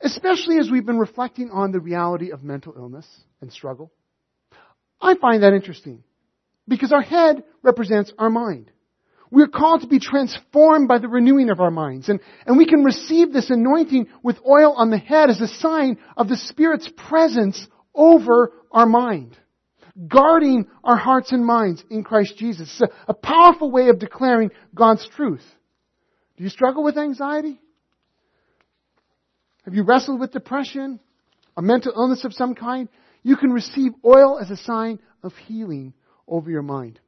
Especially 0.00 0.58
as 0.58 0.70
we've 0.70 0.86
been 0.86 0.98
reflecting 0.98 1.50
on 1.50 1.72
the 1.72 1.80
reality 1.80 2.30
of 2.30 2.42
mental 2.42 2.74
illness 2.76 3.06
and 3.40 3.52
struggle. 3.52 3.92
I 5.00 5.14
find 5.14 5.42
that 5.42 5.52
interesting 5.52 6.04
because 6.68 6.92
our 6.92 7.02
head 7.02 7.44
represents 7.62 8.12
our 8.18 8.30
mind. 8.30 8.70
We're 9.30 9.48
called 9.48 9.80
to 9.80 9.88
be 9.88 9.98
transformed 9.98 10.86
by 10.86 10.98
the 10.98 11.08
renewing 11.08 11.50
of 11.50 11.60
our 11.60 11.70
minds. 11.70 12.08
And, 12.08 12.20
and 12.46 12.56
we 12.56 12.66
can 12.66 12.84
receive 12.84 13.32
this 13.32 13.50
anointing 13.50 14.08
with 14.22 14.36
oil 14.46 14.74
on 14.76 14.90
the 14.90 14.98
head 14.98 15.28
as 15.28 15.40
a 15.40 15.48
sign 15.48 15.98
of 16.16 16.28
the 16.28 16.36
Spirit's 16.36 16.88
presence 17.08 17.66
over 17.94 18.52
our 18.70 18.86
mind. 18.86 19.36
Guarding 20.08 20.66
our 20.82 20.96
hearts 20.96 21.30
and 21.32 21.46
minds 21.46 21.84
in 21.88 22.02
Christ 22.02 22.36
Jesus. 22.36 22.68
It's 22.68 22.92
a, 22.92 23.12
a 23.12 23.14
powerful 23.14 23.70
way 23.70 23.88
of 23.88 23.98
declaring 23.98 24.50
God's 24.74 25.08
truth. 25.14 25.44
Do 26.36 26.42
you 26.42 26.50
struggle 26.50 26.82
with 26.82 26.98
anxiety? 26.98 27.60
Have 29.64 29.74
you 29.74 29.84
wrestled 29.84 30.20
with 30.20 30.32
depression? 30.32 31.00
A 31.56 31.62
mental 31.62 31.92
illness 31.94 32.24
of 32.24 32.32
some 32.32 32.54
kind? 32.54 32.88
You 33.22 33.36
can 33.36 33.50
receive 33.50 33.92
oil 34.04 34.38
as 34.40 34.50
a 34.50 34.56
sign 34.56 34.98
of 35.22 35.32
healing 35.46 35.94
over 36.26 36.50
your 36.50 36.62
mind. 36.62 36.98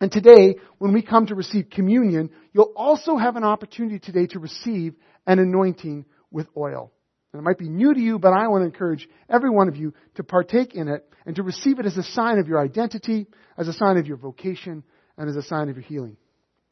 And 0.00 0.10
today, 0.10 0.56
when 0.78 0.92
we 0.92 1.02
come 1.02 1.26
to 1.26 1.34
receive 1.34 1.70
communion, 1.70 2.30
you'll 2.52 2.72
also 2.76 3.16
have 3.16 3.36
an 3.36 3.44
opportunity 3.44 3.98
today 3.98 4.26
to 4.28 4.38
receive 4.38 4.94
an 5.26 5.38
anointing 5.38 6.06
with 6.30 6.48
oil. 6.56 6.92
And 7.36 7.42
it 7.42 7.48
might 7.50 7.58
be 7.58 7.68
new 7.68 7.92
to 7.92 8.00
you, 8.00 8.18
but 8.18 8.32
I 8.32 8.48
want 8.48 8.62
to 8.62 8.64
encourage 8.64 9.06
every 9.28 9.50
one 9.50 9.68
of 9.68 9.76
you 9.76 9.92
to 10.14 10.24
partake 10.24 10.74
in 10.74 10.88
it 10.88 11.06
and 11.26 11.36
to 11.36 11.42
receive 11.42 11.78
it 11.78 11.84
as 11.84 11.94
a 11.98 12.02
sign 12.02 12.38
of 12.38 12.48
your 12.48 12.58
identity, 12.58 13.26
as 13.58 13.68
a 13.68 13.74
sign 13.74 13.98
of 13.98 14.06
your 14.06 14.16
vocation, 14.16 14.82
and 15.18 15.28
as 15.28 15.36
a 15.36 15.42
sign 15.42 15.68
of 15.68 15.76
your 15.76 15.84
healing. 15.84 16.16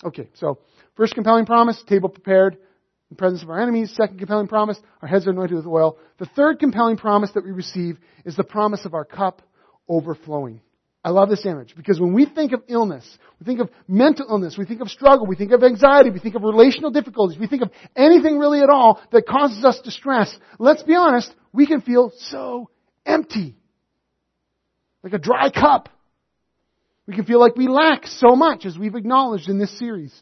Okay, 0.03 0.31
so 0.37 0.59
first 0.97 1.15
compelling 1.15 1.45
promise, 1.45 1.83
table 1.87 2.09
prepared 2.09 2.57
in 3.11 3.17
presence 3.17 3.43
of 3.43 3.51
our 3.51 3.61
enemies. 3.61 3.93
Second 3.95 4.19
compelling 4.19 4.49
promise, 4.49 4.79
our 5.03 5.09
heads 5.09 5.27
are 5.27 5.33
anointed 5.33 5.55
with 5.55 5.67
oil. 5.67 5.99
The 6.17 6.31
third 6.35 6.59
compelling 6.61 6.97
promise 6.97 7.31
that 7.35 7.45
we 7.45 7.51
receive 7.51 7.99
is 8.25 8.35
the 8.35 8.43
promise 8.43 8.87
of 8.87 8.95
our 8.95 9.05
cup 9.05 9.43
overflowing. 9.87 10.63
I 11.05 11.11
love 11.11 11.29
this 11.29 11.45
image 11.45 11.75
because 11.77 12.01
when 12.01 12.15
we 12.15 12.25
think 12.25 12.53
of 12.53 12.63
illness, 12.67 13.07
we 13.39 13.45
think 13.45 13.61
of 13.61 13.69
mental 13.87 14.27
illness, 14.31 14.57
we 14.57 14.65
think 14.65 14.81
of 14.81 14.89
struggle, 14.89 15.27
we 15.27 15.37
think 15.37 15.53
of 15.53 15.63
anxiety, 15.63 16.09
we 16.09 16.19
think 16.19 16.35
of 16.35 16.43
relational 16.43 16.91
difficulties, 16.91 17.39
we 17.39 17.47
think 17.47 17.61
of 17.61 17.71
anything 17.95 18.39
really 18.39 18.61
at 18.61 18.71
all 18.71 19.03
that 19.13 19.27
causes 19.27 19.63
us 19.65 19.79
distress. 19.85 20.35
Let's 20.59 20.83
be 20.83 20.95
honest, 20.95 21.35
we 21.53 21.67
can 21.67 21.83
feel 21.83 22.11
so 22.17 22.71
empty. 23.05 23.55
Like 25.03 25.13
a 25.13 25.19
dry 25.19 25.51
cup. 25.51 25.91
We 27.07 27.15
can 27.15 27.27
feel 27.27 27.39
like 27.39 27.55
we 27.55 27.69
lack 27.69 28.07
so 28.07 28.35
much 28.35 28.65
as 28.65 28.79
we've 28.79 28.95
acknowledged 28.95 29.51
in 29.51 29.59
this 29.59 29.79
series. 29.79 30.15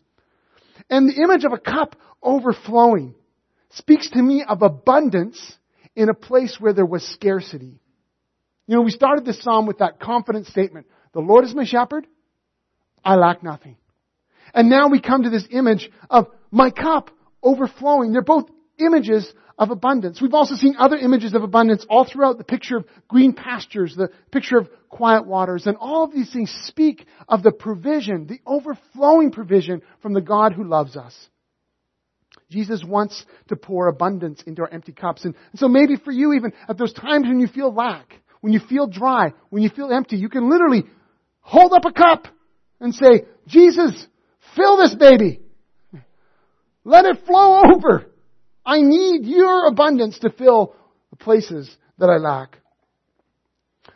And 0.90 1.08
the 1.08 1.22
image 1.22 1.44
of 1.44 1.52
a 1.52 1.58
cup 1.58 1.94
overflowing 2.20 3.14
speaks 3.70 4.10
to 4.10 4.20
me 4.20 4.44
of 4.46 4.62
abundance 4.62 5.40
in 5.94 6.08
a 6.08 6.14
place 6.14 6.56
where 6.58 6.72
there 6.72 6.84
was 6.84 7.04
scarcity. 7.04 7.81
You 8.72 8.78
know, 8.78 8.84
we 8.84 8.90
started 8.90 9.26
this 9.26 9.42
psalm 9.42 9.66
with 9.66 9.80
that 9.80 10.00
confident 10.00 10.46
statement. 10.46 10.86
The 11.12 11.20
Lord 11.20 11.44
is 11.44 11.54
my 11.54 11.66
shepherd. 11.66 12.06
I 13.04 13.16
lack 13.16 13.42
nothing. 13.42 13.76
And 14.54 14.70
now 14.70 14.88
we 14.88 14.98
come 14.98 15.24
to 15.24 15.28
this 15.28 15.46
image 15.50 15.90
of 16.08 16.28
my 16.50 16.70
cup 16.70 17.10
overflowing. 17.42 18.12
They're 18.12 18.22
both 18.22 18.48
images 18.78 19.30
of 19.58 19.70
abundance. 19.70 20.22
We've 20.22 20.32
also 20.32 20.54
seen 20.54 20.76
other 20.78 20.96
images 20.96 21.34
of 21.34 21.42
abundance 21.42 21.84
all 21.90 22.06
throughout 22.06 22.38
the 22.38 22.44
picture 22.44 22.78
of 22.78 22.86
green 23.08 23.34
pastures, 23.34 23.94
the 23.94 24.08
picture 24.30 24.56
of 24.56 24.70
quiet 24.88 25.26
waters, 25.26 25.66
and 25.66 25.76
all 25.76 26.04
of 26.04 26.14
these 26.14 26.32
things 26.32 26.50
speak 26.64 27.04
of 27.28 27.42
the 27.42 27.52
provision, 27.52 28.26
the 28.26 28.40
overflowing 28.46 29.32
provision 29.32 29.82
from 30.00 30.14
the 30.14 30.22
God 30.22 30.54
who 30.54 30.64
loves 30.64 30.96
us. 30.96 31.14
Jesus 32.50 32.82
wants 32.82 33.22
to 33.48 33.56
pour 33.56 33.88
abundance 33.88 34.42
into 34.46 34.62
our 34.62 34.70
empty 34.70 34.92
cups. 34.92 35.26
And 35.26 35.34
so 35.56 35.68
maybe 35.68 35.96
for 35.96 36.10
you 36.10 36.32
even 36.32 36.54
at 36.70 36.78
those 36.78 36.94
times 36.94 37.26
when 37.26 37.38
you 37.38 37.48
feel 37.48 37.70
lack, 37.70 38.21
when 38.42 38.52
you 38.52 38.60
feel 38.60 38.86
dry, 38.86 39.32
when 39.48 39.62
you 39.62 39.70
feel 39.70 39.90
empty, 39.90 40.16
you 40.16 40.28
can 40.28 40.50
literally 40.50 40.84
hold 41.40 41.72
up 41.72 41.84
a 41.86 41.92
cup 41.92 42.26
and 42.80 42.94
say, 42.94 43.24
Jesus, 43.46 44.06
fill 44.54 44.76
this 44.76 44.94
baby. 44.94 45.40
Let 46.84 47.06
it 47.06 47.24
flow 47.24 47.62
over. 47.74 48.06
I 48.66 48.82
need 48.82 49.24
your 49.24 49.68
abundance 49.68 50.18
to 50.18 50.30
fill 50.30 50.74
the 51.10 51.16
places 51.16 51.74
that 51.98 52.10
I 52.10 52.16
lack. 52.16 52.58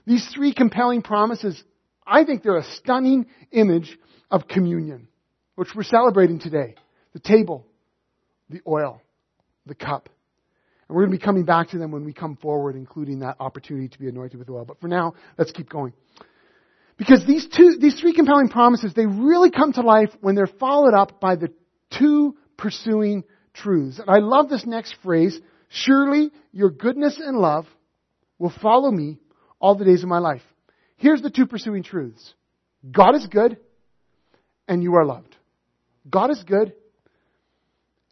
These 0.07 0.27
three 0.33 0.55
compelling 0.55 1.03
promises, 1.03 1.61
I 2.07 2.25
think 2.25 2.43
they're 2.43 2.57
a 2.57 2.75
stunning 2.77 3.27
image 3.51 3.99
of 4.31 4.47
communion, 4.47 5.09
which 5.57 5.71
we're 5.75 5.83
celebrating 5.83 6.39
today. 6.39 6.77
The 7.13 7.19
table, 7.19 7.67
the 8.49 8.61
oil, 8.67 9.03
the 9.67 9.75
cup. 9.75 10.09
And 10.89 10.97
we're 10.97 11.03
going 11.03 11.13
to 11.13 11.19
be 11.19 11.25
coming 11.25 11.45
back 11.45 11.71
to 11.71 11.79
them 11.79 11.91
when 11.91 12.05
we 12.05 12.13
come 12.13 12.37
forward, 12.37 12.77
including 12.77 13.21
that 13.21 13.37
opportunity 13.41 13.89
to 13.89 13.99
be 13.99 14.09
anointed 14.09 14.39
with 14.39 14.49
oil. 14.49 14.65
But 14.65 14.81
for 14.81 14.89
now, 14.89 15.15
let's 15.37 15.53
keep 15.53 15.69
going. 15.69 15.93
Because 16.97 17.27
these 17.27 17.47
two, 17.47 17.77
these 17.79 18.01
three 18.01 18.15
compelling 18.15 18.49
promises, 18.49 18.95
they 18.95 19.07
really 19.07 19.51
come 19.51 19.73
to 19.75 19.83
life 19.83 20.11
when 20.21 20.35
they're 20.35 20.47
followed 20.47 20.95
up 20.95 21.21
by 21.21 21.37
the 21.37 21.53
two 21.99 22.37
pursuing 22.57 23.25
truths. 23.53 23.99
And 23.99 24.09
I 24.09 24.19
love 24.19 24.49
this 24.49 24.65
next 24.65 24.95
phrase, 25.03 25.39
surely 25.69 26.31
your 26.53 26.71
goodness 26.71 27.21
and 27.23 27.39
love 27.39 27.67
will 28.39 28.53
follow 28.63 28.91
me 28.91 29.19
all 29.59 29.75
the 29.75 29.85
days 29.85 30.03
of 30.03 30.09
my 30.09 30.19
life. 30.19 30.43
Here's 30.97 31.21
the 31.21 31.31
two 31.31 31.47
pursuing 31.47 31.83
truths. 31.83 32.35
God 32.91 33.15
is 33.15 33.27
good 33.27 33.59
and 34.69 34.83
you 34.83 34.95
are 34.95 35.05
loved. 35.05 35.35
God 36.09 36.31
is 36.31 36.43
good 36.45 36.73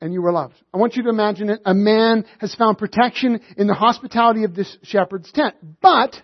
and 0.00 0.12
you 0.12 0.22
were 0.22 0.32
loved. 0.32 0.54
I 0.72 0.78
want 0.78 0.96
you 0.96 1.04
to 1.04 1.08
imagine 1.08 1.50
it. 1.50 1.60
A 1.64 1.74
man 1.74 2.24
has 2.38 2.54
found 2.54 2.78
protection 2.78 3.40
in 3.56 3.66
the 3.66 3.74
hospitality 3.74 4.44
of 4.44 4.54
this 4.54 4.76
shepherd's 4.82 5.30
tent. 5.32 5.54
But, 5.80 6.14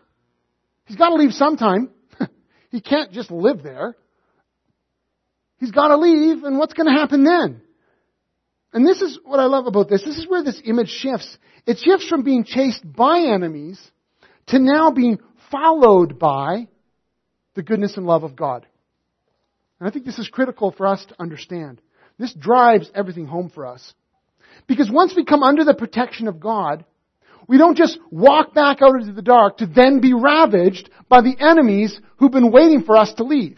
he's 0.84 0.96
got 0.96 1.10
to 1.10 1.14
leave 1.14 1.32
sometime. 1.32 1.90
he 2.70 2.80
can't 2.80 3.12
just 3.12 3.30
live 3.30 3.62
there. 3.62 3.96
He's 5.58 5.70
got 5.70 5.88
to 5.88 5.96
leave, 5.96 6.44
and 6.44 6.58
what's 6.58 6.72
going 6.72 6.86
to 6.86 6.98
happen 6.98 7.24
then? 7.24 7.62
And 8.72 8.86
this 8.86 9.02
is 9.02 9.18
what 9.24 9.40
I 9.40 9.44
love 9.44 9.66
about 9.66 9.88
this. 9.88 10.02
This 10.04 10.16
is 10.16 10.28
where 10.28 10.42
this 10.42 10.60
image 10.64 10.88
shifts. 10.88 11.36
It 11.66 11.78
shifts 11.78 12.08
from 12.08 12.22
being 12.22 12.44
chased 12.44 12.82
by 12.90 13.20
enemies 13.20 13.80
to 14.48 14.58
now 14.58 14.90
being 14.90 15.18
followed 15.50 16.18
by 16.18 16.68
the 17.54 17.62
goodness 17.62 17.96
and 17.96 18.06
love 18.06 18.22
of 18.22 18.36
God. 18.36 18.66
And 19.78 19.88
I 19.88 19.92
think 19.92 20.04
this 20.04 20.18
is 20.18 20.28
critical 20.28 20.70
for 20.70 20.86
us 20.86 21.04
to 21.06 21.20
understand. 21.20 21.80
This 22.20 22.34
drives 22.34 22.90
everything 22.94 23.24
home 23.24 23.48
for 23.48 23.66
us. 23.66 23.94
Because 24.66 24.90
once 24.90 25.14
we 25.16 25.24
come 25.24 25.42
under 25.42 25.64
the 25.64 25.72
protection 25.72 26.28
of 26.28 26.38
God, 26.38 26.84
we 27.48 27.56
don't 27.56 27.78
just 27.78 27.98
walk 28.10 28.52
back 28.52 28.82
out 28.82 29.00
into 29.00 29.14
the 29.14 29.22
dark 29.22 29.56
to 29.56 29.66
then 29.66 30.00
be 30.00 30.12
ravaged 30.12 30.90
by 31.08 31.22
the 31.22 31.34
enemies 31.40 31.98
who've 32.18 32.30
been 32.30 32.52
waiting 32.52 32.82
for 32.82 32.98
us 32.98 33.14
to 33.14 33.24
leave. 33.24 33.56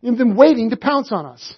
You've 0.00 0.18
been 0.18 0.36
waiting 0.36 0.70
to 0.70 0.76
pounce 0.76 1.10
on 1.10 1.26
us. 1.26 1.56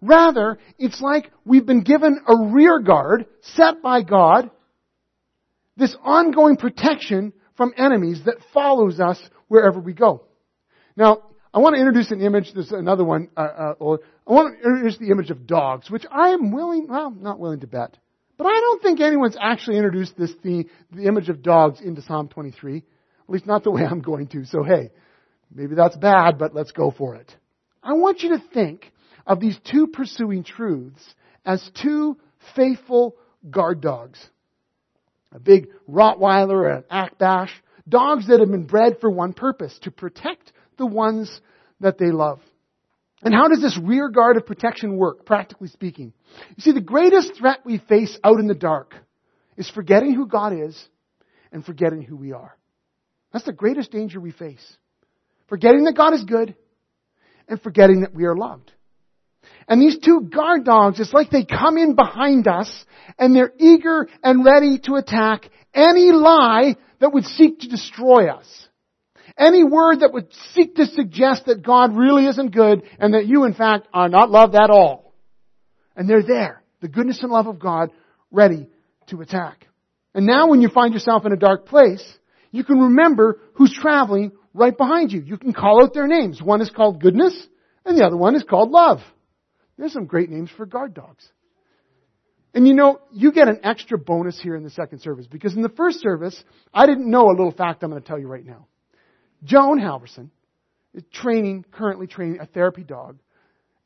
Rather, 0.00 0.58
it's 0.78 1.02
like 1.02 1.30
we've 1.44 1.66
been 1.66 1.82
given 1.82 2.22
a 2.26 2.50
rear 2.54 2.80
guard 2.80 3.26
set 3.42 3.82
by 3.82 4.02
God, 4.02 4.50
this 5.76 5.94
ongoing 6.02 6.56
protection 6.56 7.34
from 7.58 7.74
enemies 7.76 8.22
that 8.24 8.36
follows 8.54 8.98
us 8.98 9.20
wherever 9.48 9.78
we 9.78 9.92
go. 9.92 10.22
Now, 10.96 11.29
I 11.52 11.58
want 11.58 11.74
to 11.74 11.80
introduce 11.80 12.10
an 12.12 12.20
image. 12.20 12.52
There's 12.54 12.70
another 12.70 13.04
one. 13.04 13.28
Uh, 13.36 13.40
uh, 13.40 13.96
I 14.26 14.32
want 14.32 14.60
to 14.60 14.68
introduce 14.68 14.98
the 14.98 15.10
image 15.10 15.30
of 15.30 15.46
dogs, 15.46 15.90
which 15.90 16.04
I 16.10 16.28
am 16.28 16.52
willing, 16.52 16.86
well, 16.88 17.10
not 17.10 17.40
willing 17.40 17.60
to 17.60 17.66
bet, 17.66 17.96
but 18.38 18.46
I 18.46 18.60
don't 18.60 18.82
think 18.82 19.00
anyone's 19.00 19.36
actually 19.40 19.76
introduced 19.76 20.16
this 20.16 20.32
the, 20.44 20.66
the 20.92 21.06
image 21.06 21.28
of 21.28 21.42
dogs 21.42 21.80
into 21.80 22.02
Psalm 22.02 22.28
23. 22.28 22.76
At 22.76 22.84
least 23.28 23.46
not 23.46 23.64
the 23.64 23.70
way 23.70 23.84
I'm 23.84 24.00
going 24.00 24.28
to. 24.28 24.44
So 24.44 24.62
hey, 24.62 24.90
maybe 25.52 25.74
that's 25.74 25.96
bad, 25.96 26.38
but 26.38 26.54
let's 26.54 26.72
go 26.72 26.90
for 26.90 27.16
it. 27.16 27.34
I 27.82 27.94
want 27.94 28.22
you 28.22 28.30
to 28.30 28.42
think 28.54 28.92
of 29.26 29.40
these 29.40 29.58
two 29.64 29.88
pursuing 29.88 30.44
truths 30.44 31.02
as 31.44 31.68
two 31.82 32.16
faithful 32.54 33.16
guard 33.50 33.80
dogs. 33.80 34.24
A 35.32 35.38
big 35.38 35.68
Rottweiler, 35.88 36.76
an 36.76 36.84
Akbash, 36.90 37.50
dogs 37.88 38.28
that 38.28 38.40
have 38.40 38.50
been 38.50 38.66
bred 38.66 38.98
for 39.00 39.10
one 39.10 39.32
purpose, 39.32 39.76
to 39.82 39.90
protect 39.90 40.52
the 40.80 40.86
ones 40.86 41.40
that 41.78 41.98
they 41.98 42.10
love. 42.10 42.40
And 43.22 43.34
how 43.34 43.48
does 43.48 43.60
this 43.60 43.78
rear 43.80 44.08
guard 44.08 44.36
of 44.36 44.46
protection 44.46 44.96
work, 44.96 45.26
practically 45.26 45.68
speaking? 45.68 46.12
You 46.56 46.62
see, 46.62 46.72
the 46.72 46.80
greatest 46.80 47.36
threat 47.38 47.60
we 47.64 47.78
face 47.78 48.18
out 48.24 48.40
in 48.40 48.46
the 48.46 48.54
dark 48.54 48.94
is 49.56 49.70
forgetting 49.70 50.14
who 50.14 50.26
God 50.26 50.54
is 50.54 50.88
and 51.52 51.64
forgetting 51.64 52.02
who 52.02 52.16
we 52.16 52.32
are. 52.32 52.56
That's 53.32 53.44
the 53.44 53.52
greatest 53.52 53.92
danger 53.92 54.18
we 54.18 54.32
face. 54.32 54.76
Forgetting 55.48 55.84
that 55.84 55.96
God 55.96 56.14
is 56.14 56.24
good 56.24 56.54
and 57.46 57.60
forgetting 57.60 58.00
that 58.00 58.14
we 58.14 58.24
are 58.24 58.36
loved. 58.36 58.72
And 59.68 59.80
these 59.80 59.98
two 59.98 60.22
guard 60.22 60.64
dogs, 60.64 60.98
it's 60.98 61.12
like 61.12 61.30
they 61.30 61.44
come 61.44 61.76
in 61.76 61.94
behind 61.94 62.48
us 62.48 62.84
and 63.18 63.36
they're 63.36 63.52
eager 63.58 64.08
and 64.22 64.44
ready 64.44 64.78
to 64.84 64.94
attack 64.94 65.48
any 65.74 66.10
lie 66.10 66.76
that 67.00 67.12
would 67.12 67.24
seek 67.24 67.60
to 67.60 67.68
destroy 67.68 68.28
us. 68.28 68.46
Any 69.40 69.64
word 69.64 70.00
that 70.00 70.12
would 70.12 70.28
seek 70.52 70.74
to 70.76 70.84
suggest 70.84 71.46
that 71.46 71.62
God 71.62 71.96
really 71.96 72.26
isn't 72.26 72.54
good 72.54 72.82
and 72.98 73.14
that 73.14 73.26
you 73.26 73.44
in 73.44 73.54
fact 73.54 73.88
are 73.92 74.10
not 74.10 74.30
loved 74.30 74.54
at 74.54 74.68
all. 74.68 75.14
And 75.96 76.08
they're 76.08 76.22
there. 76.22 76.62
The 76.82 76.88
goodness 76.88 77.22
and 77.22 77.32
love 77.32 77.46
of 77.46 77.58
God 77.58 77.90
ready 78.30 78.68
to 79.06 79.22
attack. 79.22 79.66
And 80.14 80.26
now 80.26 80.48
when 80.48 80.60
you 80.60 80.68
find 80.68 80.92
yourself 80.92 81.24
in 81.24 81.32
a 81.32 81.36
dark 81.36 81.66
place, 81.66 82.04
you 82.50 82.64
can 82.64 82.78
remember 82.80 83.40
who's 83.54 83.72
traveling 83.72 84.32
right 84.52 84.76
behind 84.76 85.10
you. 85.10 85.22
You 85.22 85.38
can 85.38 85.54
call 85.54 85.82
out 85.82 85.94
their 85.94 86.06
names. 86.06 86.42
One 86.42 86.60
is 86.60 86.68
called 86.68 87.00
goodness, 87.00 87.34
and 87.86 87.96
the 87.96 88.04
other 88.04 88.16
one 88.16 88.34
is 88.36 88.42
called 88.42 88.70
love. 88.70 89.00
There's 89.78 89.92
some 89.92 90.04
great 90.04 90.28
names 90.28 90.50
for 90.54 90.66
guard 90.66 90.92
dogs. 90.92 91.26
And 92.52 92.66
you 92.66 92.74
know, 92.74 93.00
you 93.12 93.32
get 93.32 93.48
an 93.48 93.60
extra 93.62 93.96
bonus 93.96 94.38
here 94.38 94.56
in 94.56 94.64
the 94.64 94.70
second 94.70 95.00
service 95.00 95.26
because 95.26 95.54
in 95.54 95.62
the 95.62 95.68
first 95.70 96.00
service, 96.00 96.42
I 96.74 96.84
didn't 96.86 97.08
know 97.08 97.28
a 97.28 97.36
little 97.36 97.52
fact 97.52 97.82
I'm 97.82 97.90
going 97.90 98.02
to 98.02 98.06
tell 98.06 98.18
you 98.18 98.26
right 98.26 98.44
now. 98.44 98.66
Joan 99.44 99.80
Halverson 99.80 100.30
is 100.94 101.02
training, 101.12 101.64
currently 101.70 102.06
training 102.06 102.40
a 102.40 102.46
therapy 102.46 102.84
dog. 102.84 103.18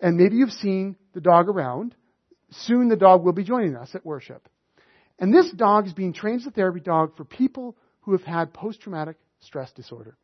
And 0.01 0.17
maybe 0.17 0.37
you've 0.37 0.51
seen 0.51 0.97
the 1.13 1.21
dog 1.21 1.49
around. 1.49 1.95
Soon 2.51 2.89
the 2.89 2.97
dog 2.97 3.25
will 3.25 3.33
be 3.33 3.45
joining 3.45 3.77
us 3.77 3.95
at 3.95 4.05
worship. 4.05 4.49
And 5.19 5.33
this 5.33 5.51
dog 5.53 5.87
is 5.87 5.93
being 5.93 6.13
trained 6.13 6.41
as 6.41 6.47
a 6.47 6.51
therapy 6.51 6.81
dog 6.81 7.17
for 7.17 7.25
people 7.25 7.77
who 8.03 8.13
have 8.13 8.25
had 8.25 8.53
post-traumatic 8.53 9.17
stress 9.41 9.71
disorder. 9.73 10.17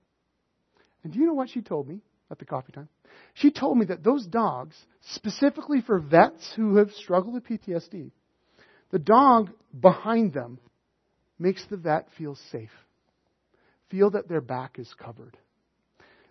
And 1.02 1.12
do 1.12 1.18
you 1.18 1.26
know 1.26 1.34
what 1.34 1.48
she 1.48 1.62
told 1.62 1.88
me 1.88 2.00
at 2.30 2.38
the 2.38 2.44
coffee 2.44 2.72
time? 2.72 2.88
She 3.34 3.50
told 3.50 3.78
me 3.78 3.86
that 3.86 4.02
those 4.02 4.26
dogs, 4.26 4.76
specifically 5.00 5.80
for 5.80 5.98
vets 5.98 6.52
who 6.56 6.76
have 6.76 6.90
struggled 6.92 7.34
with 7.34 7.46
PTSD, 7.46 8.10
the 8.90 8.98
dog 8.98 9.50
behind 9.78 10.32
them 10.32 10.58
makes 11.38 11.64
the 11.66 11.76
vet 11.76 12.08
feel 12.18 12.36
safe, 12.50 12.70
feel 13.90 14.10
that 14.10 14.28
their 14.28 14.40
back 14.40 14.78
is 14.78 14.92
covered. 14.98 15.36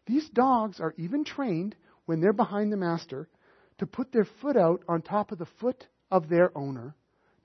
These 0.05 0.27
dogs 0.29 0.79
are 0.79 0.95
even 0.97 1.23
trained 1.23 1.75
when 2.05 2.21
they're 2.21 2.33
behind 2.33 2.71
the 2.71 2.77
master 2.77 3.27
to 3.77 3.85
put 3.85 4.11
their 4.11 4.27
foot 4.41 4.57
out 4.57 4.81
on 4.87 5.01
top 5.01 5.31
of 5.31 5.37
the 5.37 5.47
foot 5.59 5.85
of 6.09 6.29
their 6.29 6.57
owner 6.57 6.95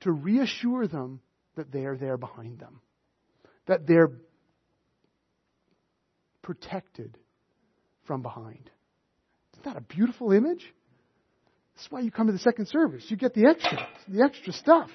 to 0.00 0.12
reassure 0.12 0.87
them 0.87 1.21
that 1.56 1.71
they 1.71 1.85
are 1.85 1.97
there 1.97 2.16
behind 2.16 2.59
them, 2.59 2.80
that 3.66 3.87
they're 3.87 4.12
protected 6.42 7.18
from 8.06 8.23
behind. 8.23 8.71
Isn't 9.52 9.64
that 9.64 9.76
a 9.76 9.83
beautiful 9.83 10.33
image? 10.33 10.64
That's 11.75 11.90
why 11.90 12.00
you 12.00 12.11
come 12.11 12.26
to 12.26 12.33
the 12.33 12.38
second 12.38 12.68
service. 12.68 13.04
You 13.09 13.16
get 13.16 13.35
the 13.35 13.47
extra, 13.47 13.87
the 14.09 14.23
extra 14.23 14.52
stuff. 14.52 14.90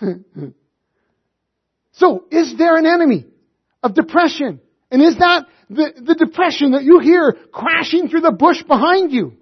so, 1.92 2.24
is 2.30 2.54
there 2.58 2.76
an 2.76 2.86
enemy 2.86 3.26
of 3.84 3.94
depression? 3.94 4.60
And 4.90 5.02
is 5.02 5.16
that 5.18 5.46
the, 5.70 5.92
the 5.96 6.14
depression 6.14 6.72
that 6.72 6.82
you 6.82 6.98
hear 6.98 7.36
crashing 7.52 8.08
through 8.08 8.22
the 8.22 8.32
bush 8.32 8.62
behind 8.64 9.12
you? 9.12 9.34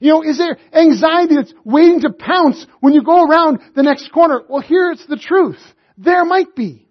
You 0.00 0.08
know, 0.08 0.22
is 0.22 0.38
there 0.38 0.56
anxiety 0.72 1.36
that's 1.36 1.54
waiting 1.64 2.00
to 2.00 2.12
pounce 2.12 2.66
when 2.80 2.92
you 2.92 3.02
go 3.04 3.24
around 3.24 3.60
the 3.76 3.82
next 3.82 4.10
corner? 4.10 4.42
Well, 4.48 4.62
here 4.62 4.90
it's 4.90 5.06
the 5.06 5.16
truth. 5.16 5.60
There 5.96 6.24
might 6.24 6.56
be. 6.56 6.88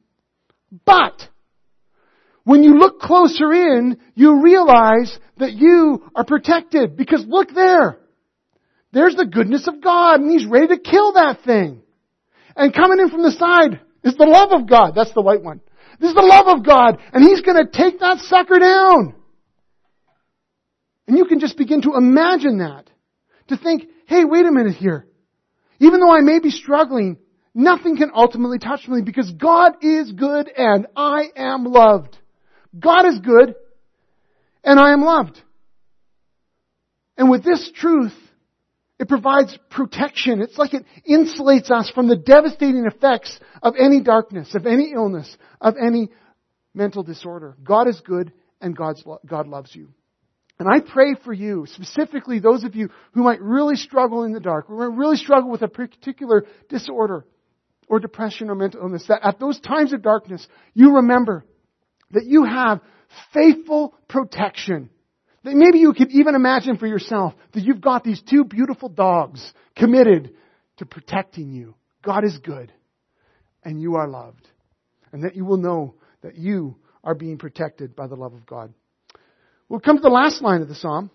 But, 0.85 1.27
when 2.43 2.63
you 2.63 2.77
look 2.77 2.99
closer 2.99 3.51
in, 3.51 3.97
you 4.15 4.41
realize 4.41 5.17
that 5.37 5.53
you 5.53 6.09
are 6.15 6.23
protected 6.23 6.95
because 6.95 7.25
look 7.27 7.53
there. 7.53 7.99
There's 8.93 9.15
the 9.15 9.25
goodness 9.25 9.67
of 9.67 9.81
God 9.81 10.21
and 10.21 10.31
He's 10.31 10.45
ready 10.45 10.67
to 10.67 10.79
kill 10.79 11.13
that 11.13 11.43
thing. 11.45 11.81
And 12.55 12.73
coming 12.73 12.99
in 12.99 13.09
from 13.09 13.23
the 13.23 13.31
side 13.31 13.79
is 14.03 14.15
the 14.15 14.25
love 14.25 14.51
of 14.51 14.69
God. 14.69 14.93
That's 14.95 15.13
the 15.13 15.21
white 15.21 15.43
one. 15.43 15.61
This 16.01 16.09
is 16.09 16.15
the 16.15 16.21
love 16.23 16.47
of 16.47 16.65
God, 16.65 16.97
and 17.13 17.23
He's 17.23 17.41
gonna 17.41 17.69
take 17.71 17.99
that 17.99 18.17
sucker 18.21 18.57
down. 18.57 19.13
And 21.07 21.15
you 21.15 21.25
can 21.25 21.39
just 21.39 21.57
begin 21.57 21.83
to 21.83 21.95
imagine 21.95 22.57
that. 22.57 22.89
To 23.49 23.57
think, 23.57 23.83
hey, 24.07 24.25
wait 24.25 24.45
a 24.45 24.51
minute 24.51 24.75
here. 24.75 25.05
Even 25.79 25.99
though 25.99 26.11
I 26.11 26.21
may 26.21 26.39
be 26.39 26.49
struggling, 26.49 27.17
nothing 27.53 27.97
can 27.97 28.11
ultimately 28.15 28.59
touch 28.59 28.87
me 28.87 29.01
because 29.01 29.29
God 29.31 29.73
is 29.81 30.11
good 30.11 30.49
and 30.49 30.87
I 30.95 31.25
am 31.35 31.65
loved. 31.65 32.17
God 32.77 33.05
is 33.05 33.19
good 33.19 33.55
and 34.63 34.79
I 34.79 34.93
am 34.93 35.01
loved. 35.01 35.39
And 37.17 37.29
with 37.29 37.43
this 37.43 37.71
truth, 37.75 38.13
it 39.01 39.07
provides 39.07 39.57
protection. 39.71 40.41
It's 40.43 40.59
like 40.59 40.75
it 40.75 40.85
insulates 41.09 41.71
us 41.71 41.89
from 41.89 42.07
the 42.07 42.15
devastating 42.15 42.85
effects 42.85 43.39
of 43.63 43.73
any 43.75 43.99
darkness, 43.99 44.53
of 44.53 44.67
any 44.67 44.91
illness, 44.93 45.35
of 45.59 45.73
any 45.75 46.09
mental 46.75 47.01
disorder. 47.01 47.57
God 47.63 47.87
is 47.87 47.99
good 48.01 48.31
and 48.61 48.77
God's, 48.77 49.03
God 49.25 49.47
loves 49.47 49.75
you. 49.75 49.89
And 50.59 50.69
I 50.71 50.81
pray 50.81 51.15
for 51.15 51.33
you, 51.33 51.65
specifically 51.65 52.37
those 52.37 52.63
of 52.63 52.75
you 52.75 52.89
who 53.13 53.23
might 53.23 53.41
really 53.41 53.75
struggle 53.75 54.23
in 54.23 54.33
the 54.33 54.39
dark, 54.39 54.67
who 54.67 54.77
might 54.77 54.95
really 54.95 55.17
struggle 55.17 55.49
with 55.49 55.63
a 55.63 55.67
particular 55.67 56.45
disorder 56.69 57.25
or 57.87 57.99
depression 57.99 58.51
or 58.51 58.55
mental 58.55 58.81
illness, 58.81 59.05
that 59.07 59.25
at 59.25 59.39
those 59.39 59.59
times 59.59 59.93
of 59.93 60.03
darkness, 60.03 60.47
you 60.75 60.97
remember 60.97 61.43
that 62.11 62.25
you 62.27 62.43
have 62.43 62.81
faithful 63.33 63.95
protection 64.07 64.91
that 65.43 65.55
maybe 65.55 65.79
you 65.79 65.93
could 65.93 66.11
even 66.11 66.35
imagine 66.35 66.77
for 66.77 66.87
yourself 66.87 67.33
that 67.53 67.63
you've 67.63 67.81
got 67.81 68.03
these 68.03 68.21
two 68.21 68.43
beautiful 68.43 68.89
dogs 68.89 69.53
committed 69.75 70.33
to 70.77 70.85
protecting 70.85 71.51
you. 71.51 71.75
God 72.03 72.23
is 72.23 72.37
good 72.37 72.71
and 73.63 73.81
you 73.81 73.95
are 73.95 74.07
loved. 74.07 74.47
And 75.11 75.23
that 75.23 75.35
you 75.35 75.45
will 75.45 75.57
know 75.57 75.95
that 76.21 76.35
you 76.35 76.75
are 77.03 77.15
being 77.15 77.37
protected 77.37 77.95
by 77.95 78.07
the 78.07 78.15
love 78.15 78.33
of 78.33 78.45
God. 78.45 78.73
We'll 79.67 79.79
come 79.79 79.97
to 79.97 80.01
the 80.01 80.09
last 80.09 80.41
line 80.41 80.61
of 80.61 80.67
the 80.67 80.75
psalm. 80.75 81.09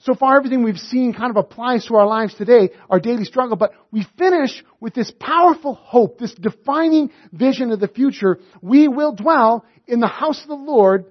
So 0.00 0.14
far, 0.14 0.36
everything 0.36 0.62
we've 0.62 0.78
seen 0.78 1.12
kind 1.12 1.30
of 1.30 1.36
applies 1.36 1.84
to 1.86 1.96
our 1.96 2.06
lives 2.06 2.34
today, 2.34 2.70
our 2.88 2.98
daily 2.98 3.24
struggle, 3.24 3.56
but 3.56 3.72
we 3.90 4.06
finish 4.16 4.64
with 4.80 4.94
this 4.94 5.12
powerful 5.20 5.74
hope, 5.74 6.18
this 6.18 6.34
defining 6.34 7.10
vision 7.32 7.70
of 7.70 7.80
the 7.80 7.88
future. 7.88 8.38
We 8.62 8.88
will 8.88 9.14
dwell 9.14 9.66
in 9.86 10.00
the 10.00 10.06
house 10.06 10.40
of 10.40 10.48
the 10.48 10.54
Lord 10.54 11.04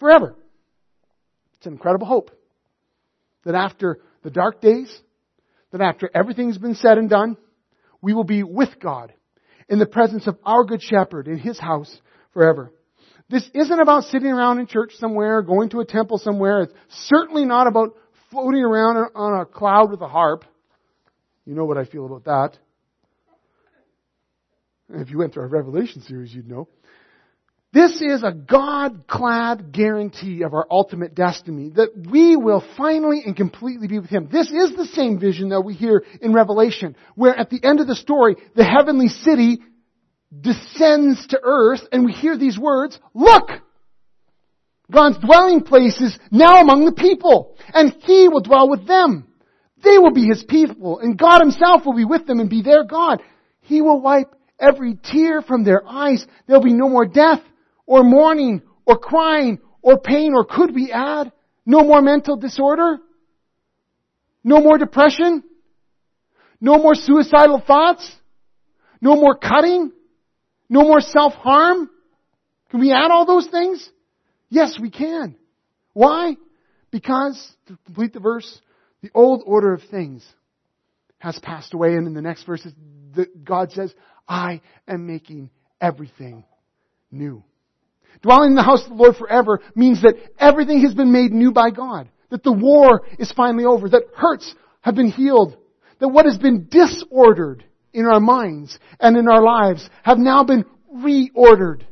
forever. 0.00 0.34
It's 1.62 1.68
an 1.68 1.74
incredible 1.74 2.08
hope. 2.08 2.32
That 3.44 3.54
after 3.54 4.00
the 4.24 4.30
dark 4.30 4.60
days, 4.60 4.92
that 5.70 5.80
after 5.80 6.10
everything's 6.12 6.58
been 6.58 6.74
said 6.74 6.98
and 6.98 7.08
done, 7.08 7.36
we 8.00 8.14
will 8.14 8.24
be 8.24 8.42
with 8.42 8.80
God 8.80 9.12
in 9.68 9.78
the 9.78 9.86
presence 9.86 10.26
of 10.26 10.36
our 10.44 10.64
good 10.64 10.82
shepherd 10.82 11.28
in 11.28 11.38
his 11.38 11.60
house 11.60 11.96
forever. 12.32 12.72
This 13.30 13.48
isn't 13.54 13.80
about 13.80 14.02
sitting 14.06 14.32
around 14.32 14.58
in 14.58 14.66
church 14.66 14.94
somewhere, 14.96 15.40
going 15.40 15.68
to 15.68 15.78
a 15.78 15.84
temple 15.84 16.18
somewhere. 16.18 16.62
It's 16.62 16.74
certainly 17.06 17.44
not 17.44 17.68
about 17.68 17.94
floating 18.32 18.64
around 18.64 18.96
on 19.14 19.40
a 19.40 19.44
cloud 19.44 19.92
with 19.92 20.00
a 20.00 20.08
harp. 20.08 20.44
You 21.46 21.54
know 21.54 21.64
what 21.64 21.78
I 21.78 21.84
feel 21.84 22.06
about 22.06 22.24
that. 22.24 22.58
If 25.00 25.10
you 25.10 25.18
went 25.18 25.32
through 25.32 25.44
our 25.44 25.48
Revelation 25.48 26.02
series, 26.02 26.34
you'd 26.34 26.48
know. 26.48 26.66
This 27.72 28.02
is 28.02 28.22
a 28.22 28.32
God-clad 28.32 29.72
guarantee 29.72 30.42
of 30.42 30.52
our 30.52 30.66
ultimate 30.70 31.14
destiny, 31.14 31.70
that 31.70 31.90
we 32.10 32.36
will 32.36 32.62
finally 32.76 33.22
and 33.24 33.34
completely 33.34 33.88
be 33.88 33.98
with 33.98 34.10
Him. 34.10 34.28
This 34.30 34.48
is 34.48 34.76
the 34.76 34.84
same 34.92 35.18
vision 35.18 35.48
that 35.50 35.62
we 35.62 35.72
hear 35.72 36.04
in 36.20 36.34
Revelation, 36.34 36.96
where 37.14 37.34
at 37.34 37.48
the 37.48 37.64
end 37.64 37.80
of 37.80 37.86
the 37.86 37.96
story, 37.96 38.36
the 38.54 38.64
heavenly 38.64 39.08
city 39.08 39.60
descends 40.38 41.26
to 41.28 41.40
earth, 41.42 41.80
and 41.92 42.04
we 42.04 42.12
hear 42.12 42.36
these 42.36 42.58
words, 42.58 42.98
Look! 43.14 43.48
God's 44.90 45.18
dwelling 45.18 45.62
place 45.62 45.98
is 45.98 46.18
now 46.30 46.60
among 46.60 46.84
the 46.84 46.92
people, 46.92 47.56
and 47.72 47.96
He 48.02 48.28
will 48.28 48.42
dwell 48.42 48.68
with 48.68 48.86
them. 48.86 49.28
They 49.82 49.96
will 49.96 50.12
be 50.12 50.26
His 50.26 50.44
people, 50.44 50.98
and 50.98 51.16
God 51.16 51.40
Himself 51.40 51.86
will 51.86 51.96
be 51.96 52.04
with 52.04 52.26
them 52.26 52.38
and 52.38 52.50
be 52.50 52.60
their 52.60 52.84
God. 52.84 53.22
He 53.62 53.80
will 53.80 54.02
wipe 54.02 54.34
every 54.60 54.98
tear 55.02 55.40
from 55.40 55.64
their 55.64 55.82
eyes. 55.88 56.26
There'll 56.46 56.62
be 56.62 56.74
no 56.74 56.90
more 56.90 57.06
death, 57.06 57.40
or 57.92 58.02
mourning 58.02 58.62
or 58.86 58.96
crying 58.96 59.58
or 59.82 60.00
pain 60.00 60.32
or 60.34 60.46
could 60.46 60.74
we 60.74 60.90
add 60.90 61.30
no 61.66 61.84
more 61.84 62.00
mental 62.00 62.38
disorder? 62.38 62.96
No 64.42 64.62
more 64.62 64.78
depression? 64.78 65.44
No 66.58 66.78
more 66.78 66.94
suicidal 66.94 67.60
thoughts? 67.60 68.10
No 69.02 69.14
more 69.14 69.34
cutting? 69.34 69.92
No 70.70 70.84
more 70.84 71.02
self-harm? 71.02 71.90
Can 72.70 72.80
we 72.80 72.92
add 72.92 73.10
all 73.10 73.26
those 73.26 73.48
things? 73.48 73.86
Yes, 74.48 74.78
we 74.80 74.90
can. 74.90 75.36
Why? 75.92 76.38
Because, 76.90 77.36
to 77.66 77.76
complete 77.84 78.14
the 78.14 78.20
verse, 78.20 78.58
the 79.02 79.10
old 79.12 79.42
order 79.44 79.74
of 79.74 79.82
things 79.90 80.24
has 81.18 81.38
passed 81.40 81.74
away 81.74 81.94
and 81.96 82.06
in 82.06 82.14
the 82.14 82.22
next 82.22 82.44
verse 82.44 82.66
God 83.44 83.70
says, 83.72 83.92
I 84.26 84.62
am 84.88 85.06
making 85.06 85.50
everything 85.78 86.44
new. 87.10 87.44
Dwelling 88.20 88.50
in 88.50 88.56
the 88.56 88.62
house 88.62 88.84
of 88.84 88.90
the 88.90 89.02
Lord 89.02 89.16
forever 89.16 89.60
means 89.74 90.02
that 90.02 90.16
everything 90.38 90.82
has 90.82 90.94
been 90.94 91.12
made 91.12 91.32
new 91.32 91.52
by 91.52 91.70
God. 91.70 92.08
That 92.30 92.42
the 92.42 92.52
war 92.52 93.02
is 93.18 93.32
finally 93.32 93.64
over. 93.64 93.88
That 93.88 94.04
hurts 94.14 94.54
have 94.80 94.94
been 94.94 95.10
healed. 95.10 95.56
That 95.98 96.08
what 96.08 96.26
has 96.26 96.38
been 96.38 96.68
disordered 96.70 97.64
in 97.92 98.06
our 98.06 98.20
minds 98.20 98.78
and 99.00 99.16
in 99.16 99.28
our 99.28 99.42
lives 99.42 99.88
have 100.02 100.18
now 100.18 100.44
been 100.44 100.64
reordered. 100.94 101.82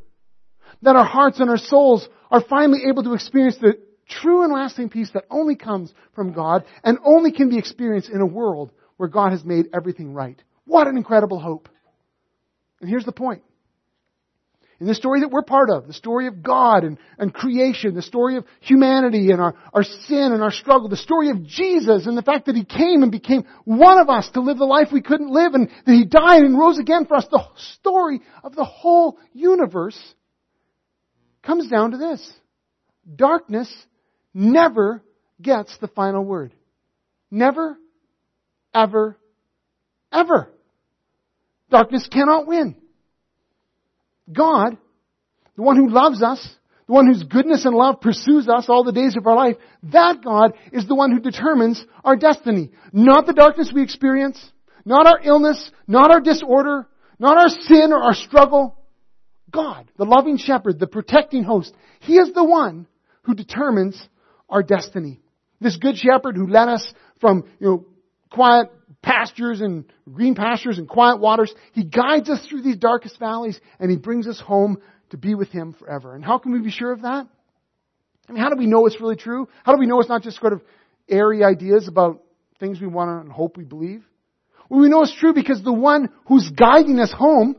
That 0.83 0.96
our 0.96 1.04
hearts 1.04 1.40
and 1.40 1.50
our 1.50 1.59
souls 1.59 2.09
are 2.30 2.40
finally 2.40 2.85
able 2.88 3.02
to 3.04 3.14
experience 3.14 3.56
the 3.59 3.78
true 4.09 4.42
and 4.42 4.52
lasting 4.52 4.88
peace 4.88 5.11
that 5.14 5.24
only 5.30 5.56
comes 5.56 5.92
from 6.14 6.33
God 6.33 6.64
and 6.83 6.98
only 7.04 7.33
can 7.33 7.48
be 7.48 7.59
experienced 7.59 8.11
in 8.11 8.20
a 8.20 8.26
world 8.26 8.72
where 8.96 9.09
God 9.09 9.33
has 9.33 9.44
made 9.44 9.66
everything 9.72 10.12
right. 10.12 10.40
What 10.64 10.87
an 10.87 10.96
incredible 10.96 11.38
hope. 11.38 11.68
And 12.80 12.88
here's 12.88 13.04
the 13.04 13.12
point. 13.12 13.42
In 14.81 14.87
the 14.87 14.95
story 14.95 15.21
that 15.21 15.31
we're 15.31 15.43
part 15.43 15.69
of, 15.69 15.87
the 15.87 15.93
story 15.93 16.27
of 16.27 16.43
God 16.43 16.85
and, 16.85 16.97
and 17.19 17.35
creation, 17.35 17.95
the 17.95 18.01
story 18.01 18.37
of 18.37 18.47
humanity 18.61 19.31
and 19.31 19.38
our, 19.38 19.55
our 19.75 19.83
sin 19.83 20.33
and 20.33 20.43
our 20.43 20.51
struggle, 20.51 20.88
the 20.88 20.97
story 20.97 21.29
of 21.29 21.45
Jesus 21.45 22.07
and 22.07 22.16
the 22.16 22.23
fact 22.23 22.47
that 22.47 22.57
He 22.57 22.64
came 22.64 23.03
and 23.03 23.12
became 23.12 23.45
one 23.66 23.99
of 23.99 24.09
us 24.09 24.31
to 24.31 24.40
live 24.40 24.57
the 24.57 24.64
life 24.64 24.88
we 24.90 25.03
couldn't 25.03 25.31
live 25.31 25.53
and 25.53 25.69
that 25.85 25.93
He 25.93 26.07
died 26.07 26.43
and 26.45 26.59
rose 26.59 26.79
again 26.79 27.05
for 27.05 27.16
us, 27.16 27.27
the 27.31 27.45
story 27.75 28.23
of 28.43 28.55
the 28.55 28.64
whole 28.64 29.19
universe 29.35 29.99
comes 31.43 31.69
down 31.69 31.90
to 31.90 31.99
this. 31.99 32.33
Darkness 33.16 33.71
never 34.33 35.03
gets 35.43 35.77
the 35.79 35.88
final 35.88 36.25
word. 36.25 36.55
Never, 37.31 37.79
ever, 38.73 39.19
ever. 40.11 40.51
Darkness 41.71 42.09
cannot 42.11 42.47
win. 42.47 42.77
God, 44.33 44.77
the 45.57 45.62
one 45.62 45.77
who 45.77 45.90
loves 45.90 46.23
us, 46.23 46.47
the 46.87 46.93
one 46.93 47.07
whose 47.07 47.23
goodness 47.23 47.64
and 47.64 47.75
love 47.75 48.01
pursues 48.01 48.49
us 48.49 48.66
all 48.69 48.85
the 48.85 48.93
days 48.93 49.16
of 49.16 49.27
our 49.27 49.37
life, 49.37 49.57
that 49.85 50.25
God 50.25 50.55
is 50.73 50.87
the 50.87 50.95
one 50.95 51.12
who 51.12 51.21
determines 51.21 51.85
our 52.05 52.16
destiny. 52.16 52.71
Not 52.93 53.27
the 53.27 53.33
darkness 53.33 53.71
we 53.73 53.83
experience, 53.83 54.38
not 54.85 55.07
our 55.07 55.21
illness, 55.23 55.71
not 55.87 56.11
our 56.11 56.21
disorder, 56.21 56.88
not 57.19 57.37
our 57.37 57.49
sin 57.49 57.93
or 57.93 58.03
our 58.03 58.14
struggle. 58.14 58.77
God, 59.51 59.90
the 59.97 60.05
loving 60.05 60.38
shepherd, 60.38 60.79
the 60.79 60.87
protecting 60.87 61.45
host, 61.45 61.75
He 62.01 62.16
is 62.16 62.33
the 62.33 62.45
one 62.45 62.87
who 63.23 63.35
determines 63.35 64.01
our 64.49 64.62
destiny. 64.62 65.21
This 65.61 65.77
good 65.77 65.97
shepherd 65.97 66.37
who 66.37 66.49
led 66.49 66.69
us 66.69 66.93
from, 67.21 67.45
you 67.61 67.66
know, 67.66 67.87
quiet 68.31 68.71
pastures 69.03 69.61
and 69.61 69.85
green 70.11 70.35
pastures 70.35 70.79
and 70.79 70.89
quiet 70.89 71.21
waters. 71.21 71.53
He 71.73 71.85
guides 71.85 72.29
us 72.29 72.45
through 72.47 72.63
these 72.63 72.77
darkest 72.77 73.19
valleys 73.19 73.59
and 73.79 73.91
He 73.91 73.97
brings 73.97 74.27
us 74.27 74.41
home 74.41 74.79
to 75.11 75.17
be 75.17 75.35
with 75.35 75.49
Him 75.49 75.73
forever. 75.73 76.15
And 76.15 76.25
how 76.25 76.39
can 76.39 76.53
we 76.53 76.61
be 76.61 76.71
sure 76.71 76.93
of 76.93 77.03
that? 77.03 77.27
I 78.29 78.33
mean, 78.33 78.43
how 78.43 78.51
do 78.51 78.57
we 78.57 78.67
know 78.67 78.87
it's 78.87 79.01
really 79.01 79.17
true? 79.17 79.49
How 79.65 79.73
do 79.73 79.79
we 79.79 79.87
know 79.87 80.01
it's 80.01 80.09
not 80.09 80.23
just 80.23 80.39
sort 80.41 80.53
of 80.53 80.63
airy 81.09 81.43
ideas 81.43 81.89
about 81.89 82.23
things 82.61 82.81
we 82.81 82.87
want 82.87 83.25
and 83.25 83.33
hope 83.33 83.57
we 83.57 83.65
believe? 83.65 84.05
Well, 84.69 84.81
we 84.81 84.89
know 84.89 85.03
it's 85.03 85.17
true 85.19 85.35
because 85.35 85.63
the 85.63 85.73
one 85.73 86.11
who's 86.27 86.49
guiding 86.51 87.01
us 87.01 87.13
home, 87.13 87.57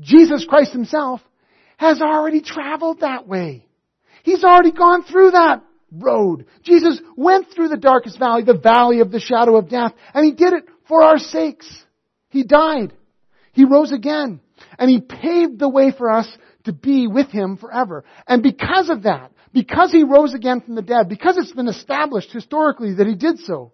Jesus 0.00 0.46
Christ 0.48 0.72
Himself, 0.72 1.20
has 1.76 2.00
already 2.00 2.40
traveled 2.40 3.00
that 3.00 3.28
way. 3.28 3.66
He's 4.22 4.42
already 4.42 4.72
gone 4.72 5.02
through 5.04 5.32
that 5.32 5.62
road. 5.98 6.46
Jesus 6.62 7.00
went 7.16 7.48
through 7.50 7.68
the 7.68 7.76
darkest 7.76 8.18
valley, 8.18 8.42
the 8.42 8.58
valley 8.58 9.00
of 9.00 9.10
the 9.10 9.20
shadow 9.20 9.56
of 9.56 9.68
death, 9.68 9.92
and 10.12 10.24
He 10.24 10.32
did 10.32 10.52
it 10.52 10.64
for 10.88 11.02
our 11.02 11.18
sakes. 11.18 11.68
He 12.28 12.44
died. 12.44 12.92
He 13.52 13.64
rose 13.64 13.92
again. 13.92 14.40
And 14.78 14.90
He 14.90 15.00
paved 15.00 15.58
the 15.58 15.68
way 15.68 15.92
for 15.96 16.10
us 16.10 16.28
to 16.64 16.72
be 16.72 17.06
with 17.06 17.28
Him 17.28 17.56
forever. 17.56 18.04
And 18.26 18.42
because 18.42 18.88
of 18.90 19.04
that, 19.04 19.32
because 19.52 19.92
He 19.92 20.04
rose 20.04 20.34
again 20.34 20.60
from 20.60 20.74
the 20.74 20.82
dead, 20.82 21.08
because 21.08 21.36
it's 21.36 21.52
been 21.52 21.68
established 21.68 22.32
historically 22.32 22.94
that 22.94 23.06
He 23.06 23.14
did 23.14 23.38
so, 23.40 23.72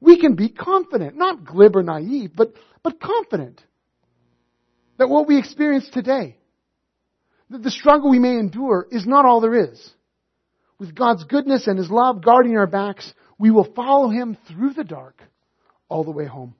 we 0.00 0.18
can 0.18 0.34
be 0.34 0.48
confident, 0.48 1.16
not 1.16 1.44
glib 1.44 1.76
or 1.76 1.82
naive, 1.82 2.32
but, 2.34 2.54
but 2.82 3.00
confident 3.00 3.62
that 4.98 5.08
what 5.08 5.26
we 5.26 5.38
experience 5.38 5.88
today, 5.90 6.36
that 7.50 7.62
the 7.62 7.70
struggle 7.70 8.10
we 8.10 8.18
may 8.18 8.38
endure 8.38 8.86
is 8.90 9.06
not 9.06 9.24
all 9.24 9.40
there 9.40 9.70
is 9.70 9.92
with 10.80 10.94
God's 10.94 11.22
goodness 11.24 11.66
and 11.66 11.78
His 11.78 11.90
love 11.90 12.24
guarding 12.24 12.56
our 12.56 12.66
backs, 12.66 13.12
we 13.38 13.50
will 13.50 13.70
follow 13.76 14.08
Him 14.08 14.36
through 14.48 14.72
the 14.72 14.82
dark 14.82 15.22
all 15.88 16.02
the 16.02 16.10
way 16.10 16.26
home. 16.26 16.54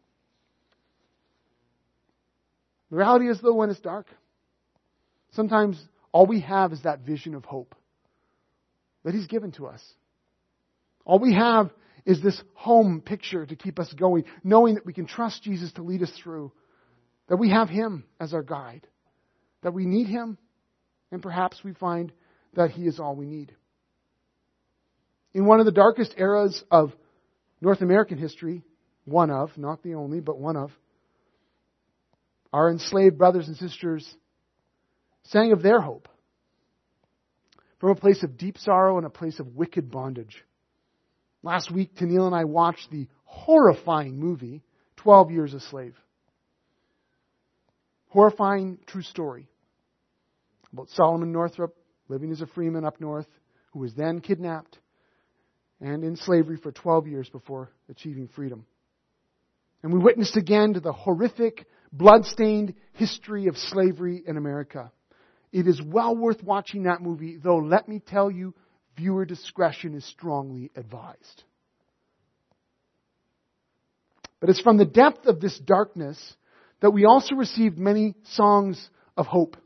The 2.90 2.96
reality 2.98 3.28
is, 3.28 3.40
though, 3.40 3.54
when 3.54 3.70
it's 3.70 3.80
dark, 3.80 4.06
sometimes 5.32 5.82
all 6.12 6.26
we 6.26 6.40
have 6.40 6.72
is 6.72 6.82
that 6.82 7.00
vision 7.00 7.34
of 7.34 7.44
hope 7.44 7.74
that 9.04 9.14
He's 9.14 9.26
given 9.26 9.52
to 9.52 9.66
us. 9.66 9.82
All 11.06 11.18
we 11.18 11.34
have 11.34 11.70
is 12.04 12.22
this 12.22 12.40
home 12.54 13.00
picture 13.00 13.46
to 13.46 13.56
keep 13.56 13.78
us 13.78 13.92
going, 13.94 14.24
knowing 14.44 14.74
that 14.74 14.84
we 14.84 14.92
can 14.92 15.06
trust 15.06 15.42
Jesus 15.42 15.72
to 15.72 15.82
lead 15.82 16.02
us 16.02 16.12
through, 16.22 16.52
that 17.28 17.36
we 17.36 17.50
have 17.50 17.70
Him 17.70 18.04
as 18.20 18.34
our 18.34 18.42
guide, 18.42 18.86
that 19.62 19.72
we 19.72 19.86
need 19.86 20.08
Him, 20.08 20.36
and 21.10 21.22
perhaps 21.22 21.64
we 21.64 21.72
find 21.72 22.12
that 22.54 22.70
He 22.70 22.86
is 22.86 23.00
all 23.00 23.16
we 23.16 23.24
need. 23.24 23.54
In 25.32 25.46
one 25.46 25.60
of 25.60 25.66
the 25.66 25.72
darkest 25.72 26.14
eras 26.16 26.62
of 26.70 26.92
North 27.60 27.82
American 27.82 28.18
history, 28.18 28.62
one 29.04 29.30
of, 29.30 29.56
not 29.56 29.82
the 29.82 29.94
only, 29.94 30.20
but 30.20 30.38
one 30.38 30.56
of, 30.56 30.70
our 32.52 32.70
enslaved 32.70 33.16
brothers 33.16 33.46
and 33.46 33.56
sisters 33.56 34.16
sang 35.24 35.52
of 35.52 35.62
their 35.62 35.80
hope 35.80 36.08
from 37.78 37.90
a 37.90 37.94
place 37.94 38.22
of 38.22 38.36
deep 38.36 38.58
sorrow 38.58 38.96
and 38.96 39.06
a 39.06 39.10
place 39.10 39.38
of 39.38 39.54
wicked 39.54 39.90
bondage. 39.90 40.44
Last 41.42 41.70
week, 41.70 41.94
Tennille 41.94 42.26
and 42.26 42.34
I 42.34 42.44
watched 42.44 42.90
the 42.90 43.06
horrifying 43.24 44.18
movie, 44.18 44.62
12 44.96 45.30
Years 45.30 45.54
a 45.54 45.60
Slave. 45.60 45.96
Horrifying 48.08 48.78
true 48.86 49.02
story 49.02 49.48
about 50.72 50.90
Solomon 50.90 51.32
Northup 51.32 51.74
living 52.08 52.32
as 52.32 52.40
a 52.40 52.46
freeman 52.46 52.84
up 52.84 53.00
north 53.00 53.28
who 53.72 53.78
was 53.78 53.94
then 53.94 54.20
kidnapped 54.20 54.78
and 55.80 56.04
in 56.04 56.16
slavery 56.16 56.56
for 56.56 56.72
12 56.72 57.06
years 57.06 57.28
before 57.28 57.70
achieving 57.88 58.28
freedom. 58.28 58.66
And 59.82 59.92
we 59.92 59.98
witnessed 59.98 60.36
again 60.36 60.74
to 60.74 60.80
the 60.80 60.92
horrific, 60.92 61.66
blood-stained 61.92 62.74
history 62.94 63.46
of 63.46 63.56
slavery 63.56 64.22
in 64.26 64.36
America. 64.36 64.92
It 65.52 65.66
is 65.66 65.80
well 65.82 66.14
worth 66.14 66.42
watching 66.42 66.84
that 66.84 67.00
movie, 67.00 67.36
though 67.42 67.56
let 67.56 67.88
me 67.88 67.98
tell 67.98 68.30
you, 68.30 68.54
viewer 68.96 69.24
discretion 69.24 69.94
is 69.94 70.04
strongly 70.04 70.70
advised. 70.76 71.44
But 74.40 74.50
it's 74.50 74.60
from 74.60 74.76
the 74.76 74.84
depth 74.84 75.26
of 75.26 75.40
this 75.40 75.58
darkness 75.58 76.18
that 76.80 76.90
we 76.90 77.04
also 77.04 77.34
received 77.34 77.78
many 77.78 78.14
songs 78.32 78.90
of 79.16 79.26
hope. 79.26 79.56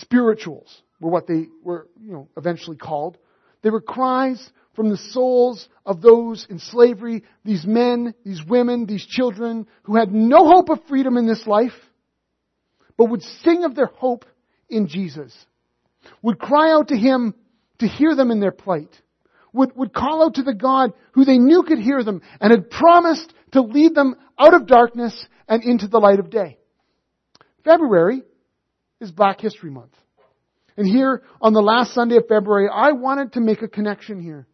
Spirituals 0.00 0.82
were 1.00 1.10
what 1.10 1.26
they 1.26 1.46
were, 1.64 1.88
you 2.00 2.12
know, 2.12 2.28
eventually 2.36 2.76
called. 2.76 3.18
They 3.62 3.70
were 3.70 3.80
cries 3.80 4.50
from 4.74 4.88
the 4.88 4.96
souls 4.96 5.68
of 5.84 6.00
those 6.00 6.46
in 6.48 6.58
slavery, 6.58 7.24
these 7.44 7.66
men, 7.66 8.14
these 8.24 8.42
women, 8.44 8.86
these 8.86 9.04
children 9.04 9.66
who 9.82 9.96
had 9.96 10.12
no 10.12 10.46
hope 10.48 10.70
of 10.70 10.84
freedom 10.88 11.16
in 11.16 11.26
this 11.26 11.46
life, 11.46 11.74
but 12.96 13.06
would 13.10 13.22
sing 13.22 13.64
of 13.64 13.74
their 13.74 13.86
hope 13.86 14.24
in 14.68 14.88
Jesus, 14.88 15.34
would 16.22 16.38
cry 16.38 16.72
out 16.72 16.88
to 16.88 16.96
Him 16.96 17.34
to 17.78 17.86
hear 17.86 18.14
them 18.14 18.30
in 18.30 18.40
their 18.40 18.52
plight, 18.52 18.90
would, 19.52 19.76
would 19.76 19.92
call 19.92 20.24
out 20.24 20.34
to 20.34 20.42
the 20.42 20.54
God 20.54 20.92
who 21.12 21.24
they 21.24 21.38
knew 21.38 21.62
could 21.62 21.78
hear 21.78 22.02
them 22.02 22.22
and 22.40 22.50
had 22.50 22.70
promised 22.70 23.32
to 23.52 23.60
lead 23.60 23.94
them 23.94 24.14
out 24.38 24.54
of 24.54 24.66
darkness 24.66 25.26
and 25.48 25.62
into 25.62 25.88
the 25.88 25.98
light 25.98 26.18
of 26.18 26.30
day. 26.30 26.58
February 27.64 28.22
is 29.00 29.10
Black 29.10 29.40
History 29.40 29.70
Month. 29.70 29.94
And 30.76 30.86
here 30.86 31.22
on 31.40 31.52
the 31.52 31.60
last 31.60 31.92
Sunday 31.92 32.16
of 32.16 32.26
February, 32.28 32.68
I 32.72 32.92
wanted 32.92 33.34
to 33.34 33.40
make 33.40 33.62
a 33.62 33.68
connection 33.68 34.20
here. 34.20 34.46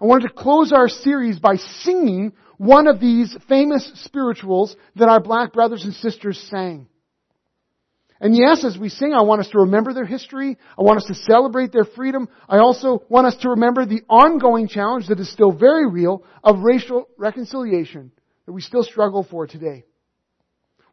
I 0.00 0.04
wanted 0.04 0.28
to 0.28 0.34
close 0.34 0.72
our 0.72 0.88
series 0.88 1.38
by 1.38 1.56
singing 1.56 2.32
one 2.58 2.86
of 2.86 3.00
these 3.00 3.36
famous 3.48 3.90
spirituals 4.04 4.76
that 4.96 5.08
our 5.08 5.20
black 5.20 5.52
brothers 5.52 5.84
and 5.84 5.94
sisters 5.94 6.38
sang. 6.50 6.88
And 8.18 8.34
yes, 8.34 8.64
as 8.64 8.78
we 8.78 8.88
sing, 8.88 9.12
I 9.12 9.22
want 9.22 9.42
us 9.42 9.48
to 9.48 9.58
remember 9.60 9.92
their 9.92 10.06
history. 10.06 10.56
I 10.78 10.82
want 10.82 10.98
us 10.98 11.06
to 11.06 11.14
celebrate 11.14 11.72
their 11.72 11.84
freedom. 11.84 12.28
I 12.48 12.58
also 12.58 13.02
want 13.08 13.26
us 13.26 13.36
to 13.42 13.50
remember 13.50 13.84
the 13.84 14.02
ongoing 14.08 14.68
challenge 14.68 15.08
that 15.08 15.20
is 15.20 15.30
still 15.30 15.52
very 15.52 15.86
real 15.86 16.24
of 16.42 16.60
racial 16.60 17.08
reconciliation 17.18 18.10
that 18.46 18.52
we 18.52 18.62
still 18.62 18.82
struggle 18.82 19.22
for 19.22 19.46
today. 19.46 19.84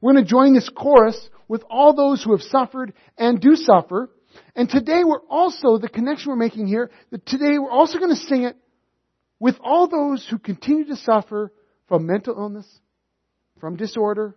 We're 0.02 0.13
going 0.13 0.26
to 0.26 0.30
join 0.30 0.54
this 0.54 0.68
chorus 0.68 1.30
with 1.48 1.63
all 1.70 1.96
those 1.96 2.22
who 2.22 2.32
have 2.32 2.42
suffered 2.42 2.94
and 3.18 3.39
do 3.39 3.56
suffer 3.56 4.10
and 4.56 4.69
today 4.69 5.04
we're 5.04 5.26
also, 5.30 5.78
the 5.78 5.89
connection 5.89 6.30
we're 6.30 6.38
making 6.38 6.67
here, 6.67 6.91
that 7.12 7.26
today 7.26 7.58
we're 7.58 7.72
also 7.72 7.98
going 7.98 8.13
to 8.13 8.22
sing 8.28 8.43
it 8.43 8.56
with 9.39 9.56
all 9.63 9.88
those 9.88 10.26
who 10.30 10.38
continue 10.38 10.86
to 10.86 10.96
suffer 10.96 11.52
from 11.88 12.06
mental 12.06 12.36
illness, 12.38 12.67
from 13.60 13.76
disorder, 13.76 14.36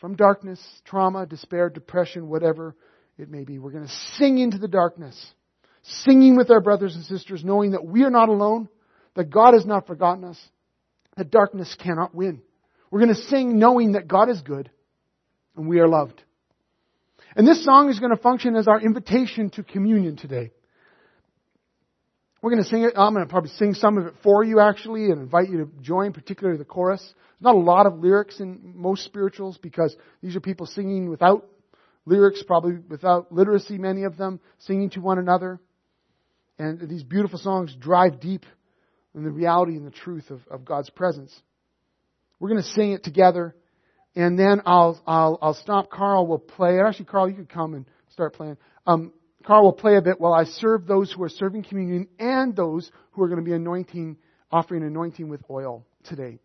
from 0.00 0.16
darkness, 0.16 0.60
trauma, 0.84 1.26
despair, 1.26 1.68
depression, 1.68 2.28
whatever 2.28 2.74
it 3.18 3.30
may 3.30 3.44
be. 3.44 3.58
We're 3.58 3.72
going 3.72 3.86
to 3.86 3.94
sing 4.16 4.38
into 4.38 4.58
the 4.58 4.68
darkness, 4.68 5.34
singing 5.82 6.36
with 6.36 6.50
our 6.50 6.60
brothers 6.60 6.94
and 6.94 7.04
sisters, 7.04 7.44
knowing 7.44 7.72
that 7.72 7.84
we 7.84 8.04
are 8.04 8.10
not 8.10 8.28
alone, 8.28 8.68
that 9.14 9.30
God 9.30 9.54
has 9.54 9.66
not 9.66 9.86
forgotten 9.86 10.24
us, 10.24 10.38
that 11.16 11.30
darkness 11.30 11.76
cannot 11.78 12.14
win. 12.14 12.42
We're 12.90 13.00
going 13.00 13.14
to 13.14 13.22
sing 13.22 13.58
knowing 13.58 13.92
that 13.92 14.08
God 14.08 14.28
is 14.28 14.40
good 14.40 14.70
and 15.56 15.68
we 15.68 15.78
are 15.80 15.88
loved. 15.88 16.22
And 17.36 17.46
this 17.46 17.64
song 17.64 17.88
is 17.90 17.98
going 18.00 18.14
to 18.14 18.20
function 18.20 18.56
as 18.56 18.66
our 18.66 18.80
invitation 18.80 19.50
to 19.50 19.62
communion 19.62 20.16
today. 20.16 20.50
We're 22.42 22.50
going 22.50 22.62
to 22.62 22.68
sing 22.68 22.82
it. 22.82 22.94
I'm 22.96 23.12
going 23.12 23.24
to 23.24 23.30
probably 23.30 23.50
sing 23.50 23.74
some 23.74 23.98
of 23.98 24.06
it 24.06 24.14
for 24.22 24.42
you 24.42 24.60
actually 24.60 25.06
and 25.06 25.20
invite 25.20 25.50
you 25.50 25.58
to 25.58 25.70
join, 25.82 26.12
particularly 26.12 26.58
the 26.58 26.64
chorus. 26.64 27.00
There's 27.02 27.42
not 27.42 27.54
a 27.54 27.58
lot 27.58 27.86
of 27.86 27.98
lyrics 27.98 28.40
in 28.40 28.72
most 28.76 29.04
spirituals 29.04 29.58
because 29.58 29.94
these 30.22 30.34
are 30.36 30.40
people 30.40 30.66
singing 30.66 31.10
without 31.10 31.46
lyrics, 32.06 32.42
probably 32.42 32.78
without 32.88 33.30
literacy, 33.30 33.76
many 33.76 34.04
of 34.04 34.16
them, 34.16 34.40
singing 34.58 34.90
to 34.90 35.00
one 35.00 35.18
another. 35.18 35.60
And 36.58 36.88
these 36.88 37.02
beautiful 37.02 37.38
songs 37.38 37.74
drive 37.78 38.20
deep 38.20 38.46
in 39.14 39.22
the 39.22 39.30
reality 39.30 39.76
and 39.76 39.86
the 39.86 39.90
truth 39.90 40.30
of, 40.30 40.40
of 40.50 40.64
God's 40.64 40.90
presence. 40.90 41.38
We're 42.38 42.48
going 42.48 42.62
to 42.62 42.68
sing 42.70 42.92
it 42.92 43.04
together, 43.04 43.54
and 44.16 44.38
then 44.38 44.62
I'll, 44.66 45.00
I'll, 45.06 45.38
I'll 45.40 45.54
stop. 45.54 45.90
Carl 45.90 46.26
will 46.26 46.38
play. 46.38 46.80
Actually, 46.80 47.06
Carl, 47.06 47.28
you 47.28 47.36
could 47.36 47.48
come 47.48 47.74
and 47.74 47.86
start 48.10 48.34
playing. 48.34 48.56
Um, 48.86 49.12
Carl 49.44 49.64
will 49.64 49.72
play 49.72 49.96
a 49.96 50.02
bit 50.02 50.20
while 50.20 50.32
I 50.32 50.44
serve 50.44 50.86
those 50.86 51.12
who 51.12 51.22
are 51.22 51.28
serving 51.28 51.64
communion 51.64 52.08
and 52.18 52.54
those 52.54 52.90
who 53.12 53.22
are 53.22 53.28
going 53.28 53.38
to 53.38 53.44
be 53.44 53.54
anointing, 53.54 54.16
offering 54.50 54.82
anointing 54.82 55.28
with 55.28 55.42
oil 55.48 55.86
today. 56.04 56.40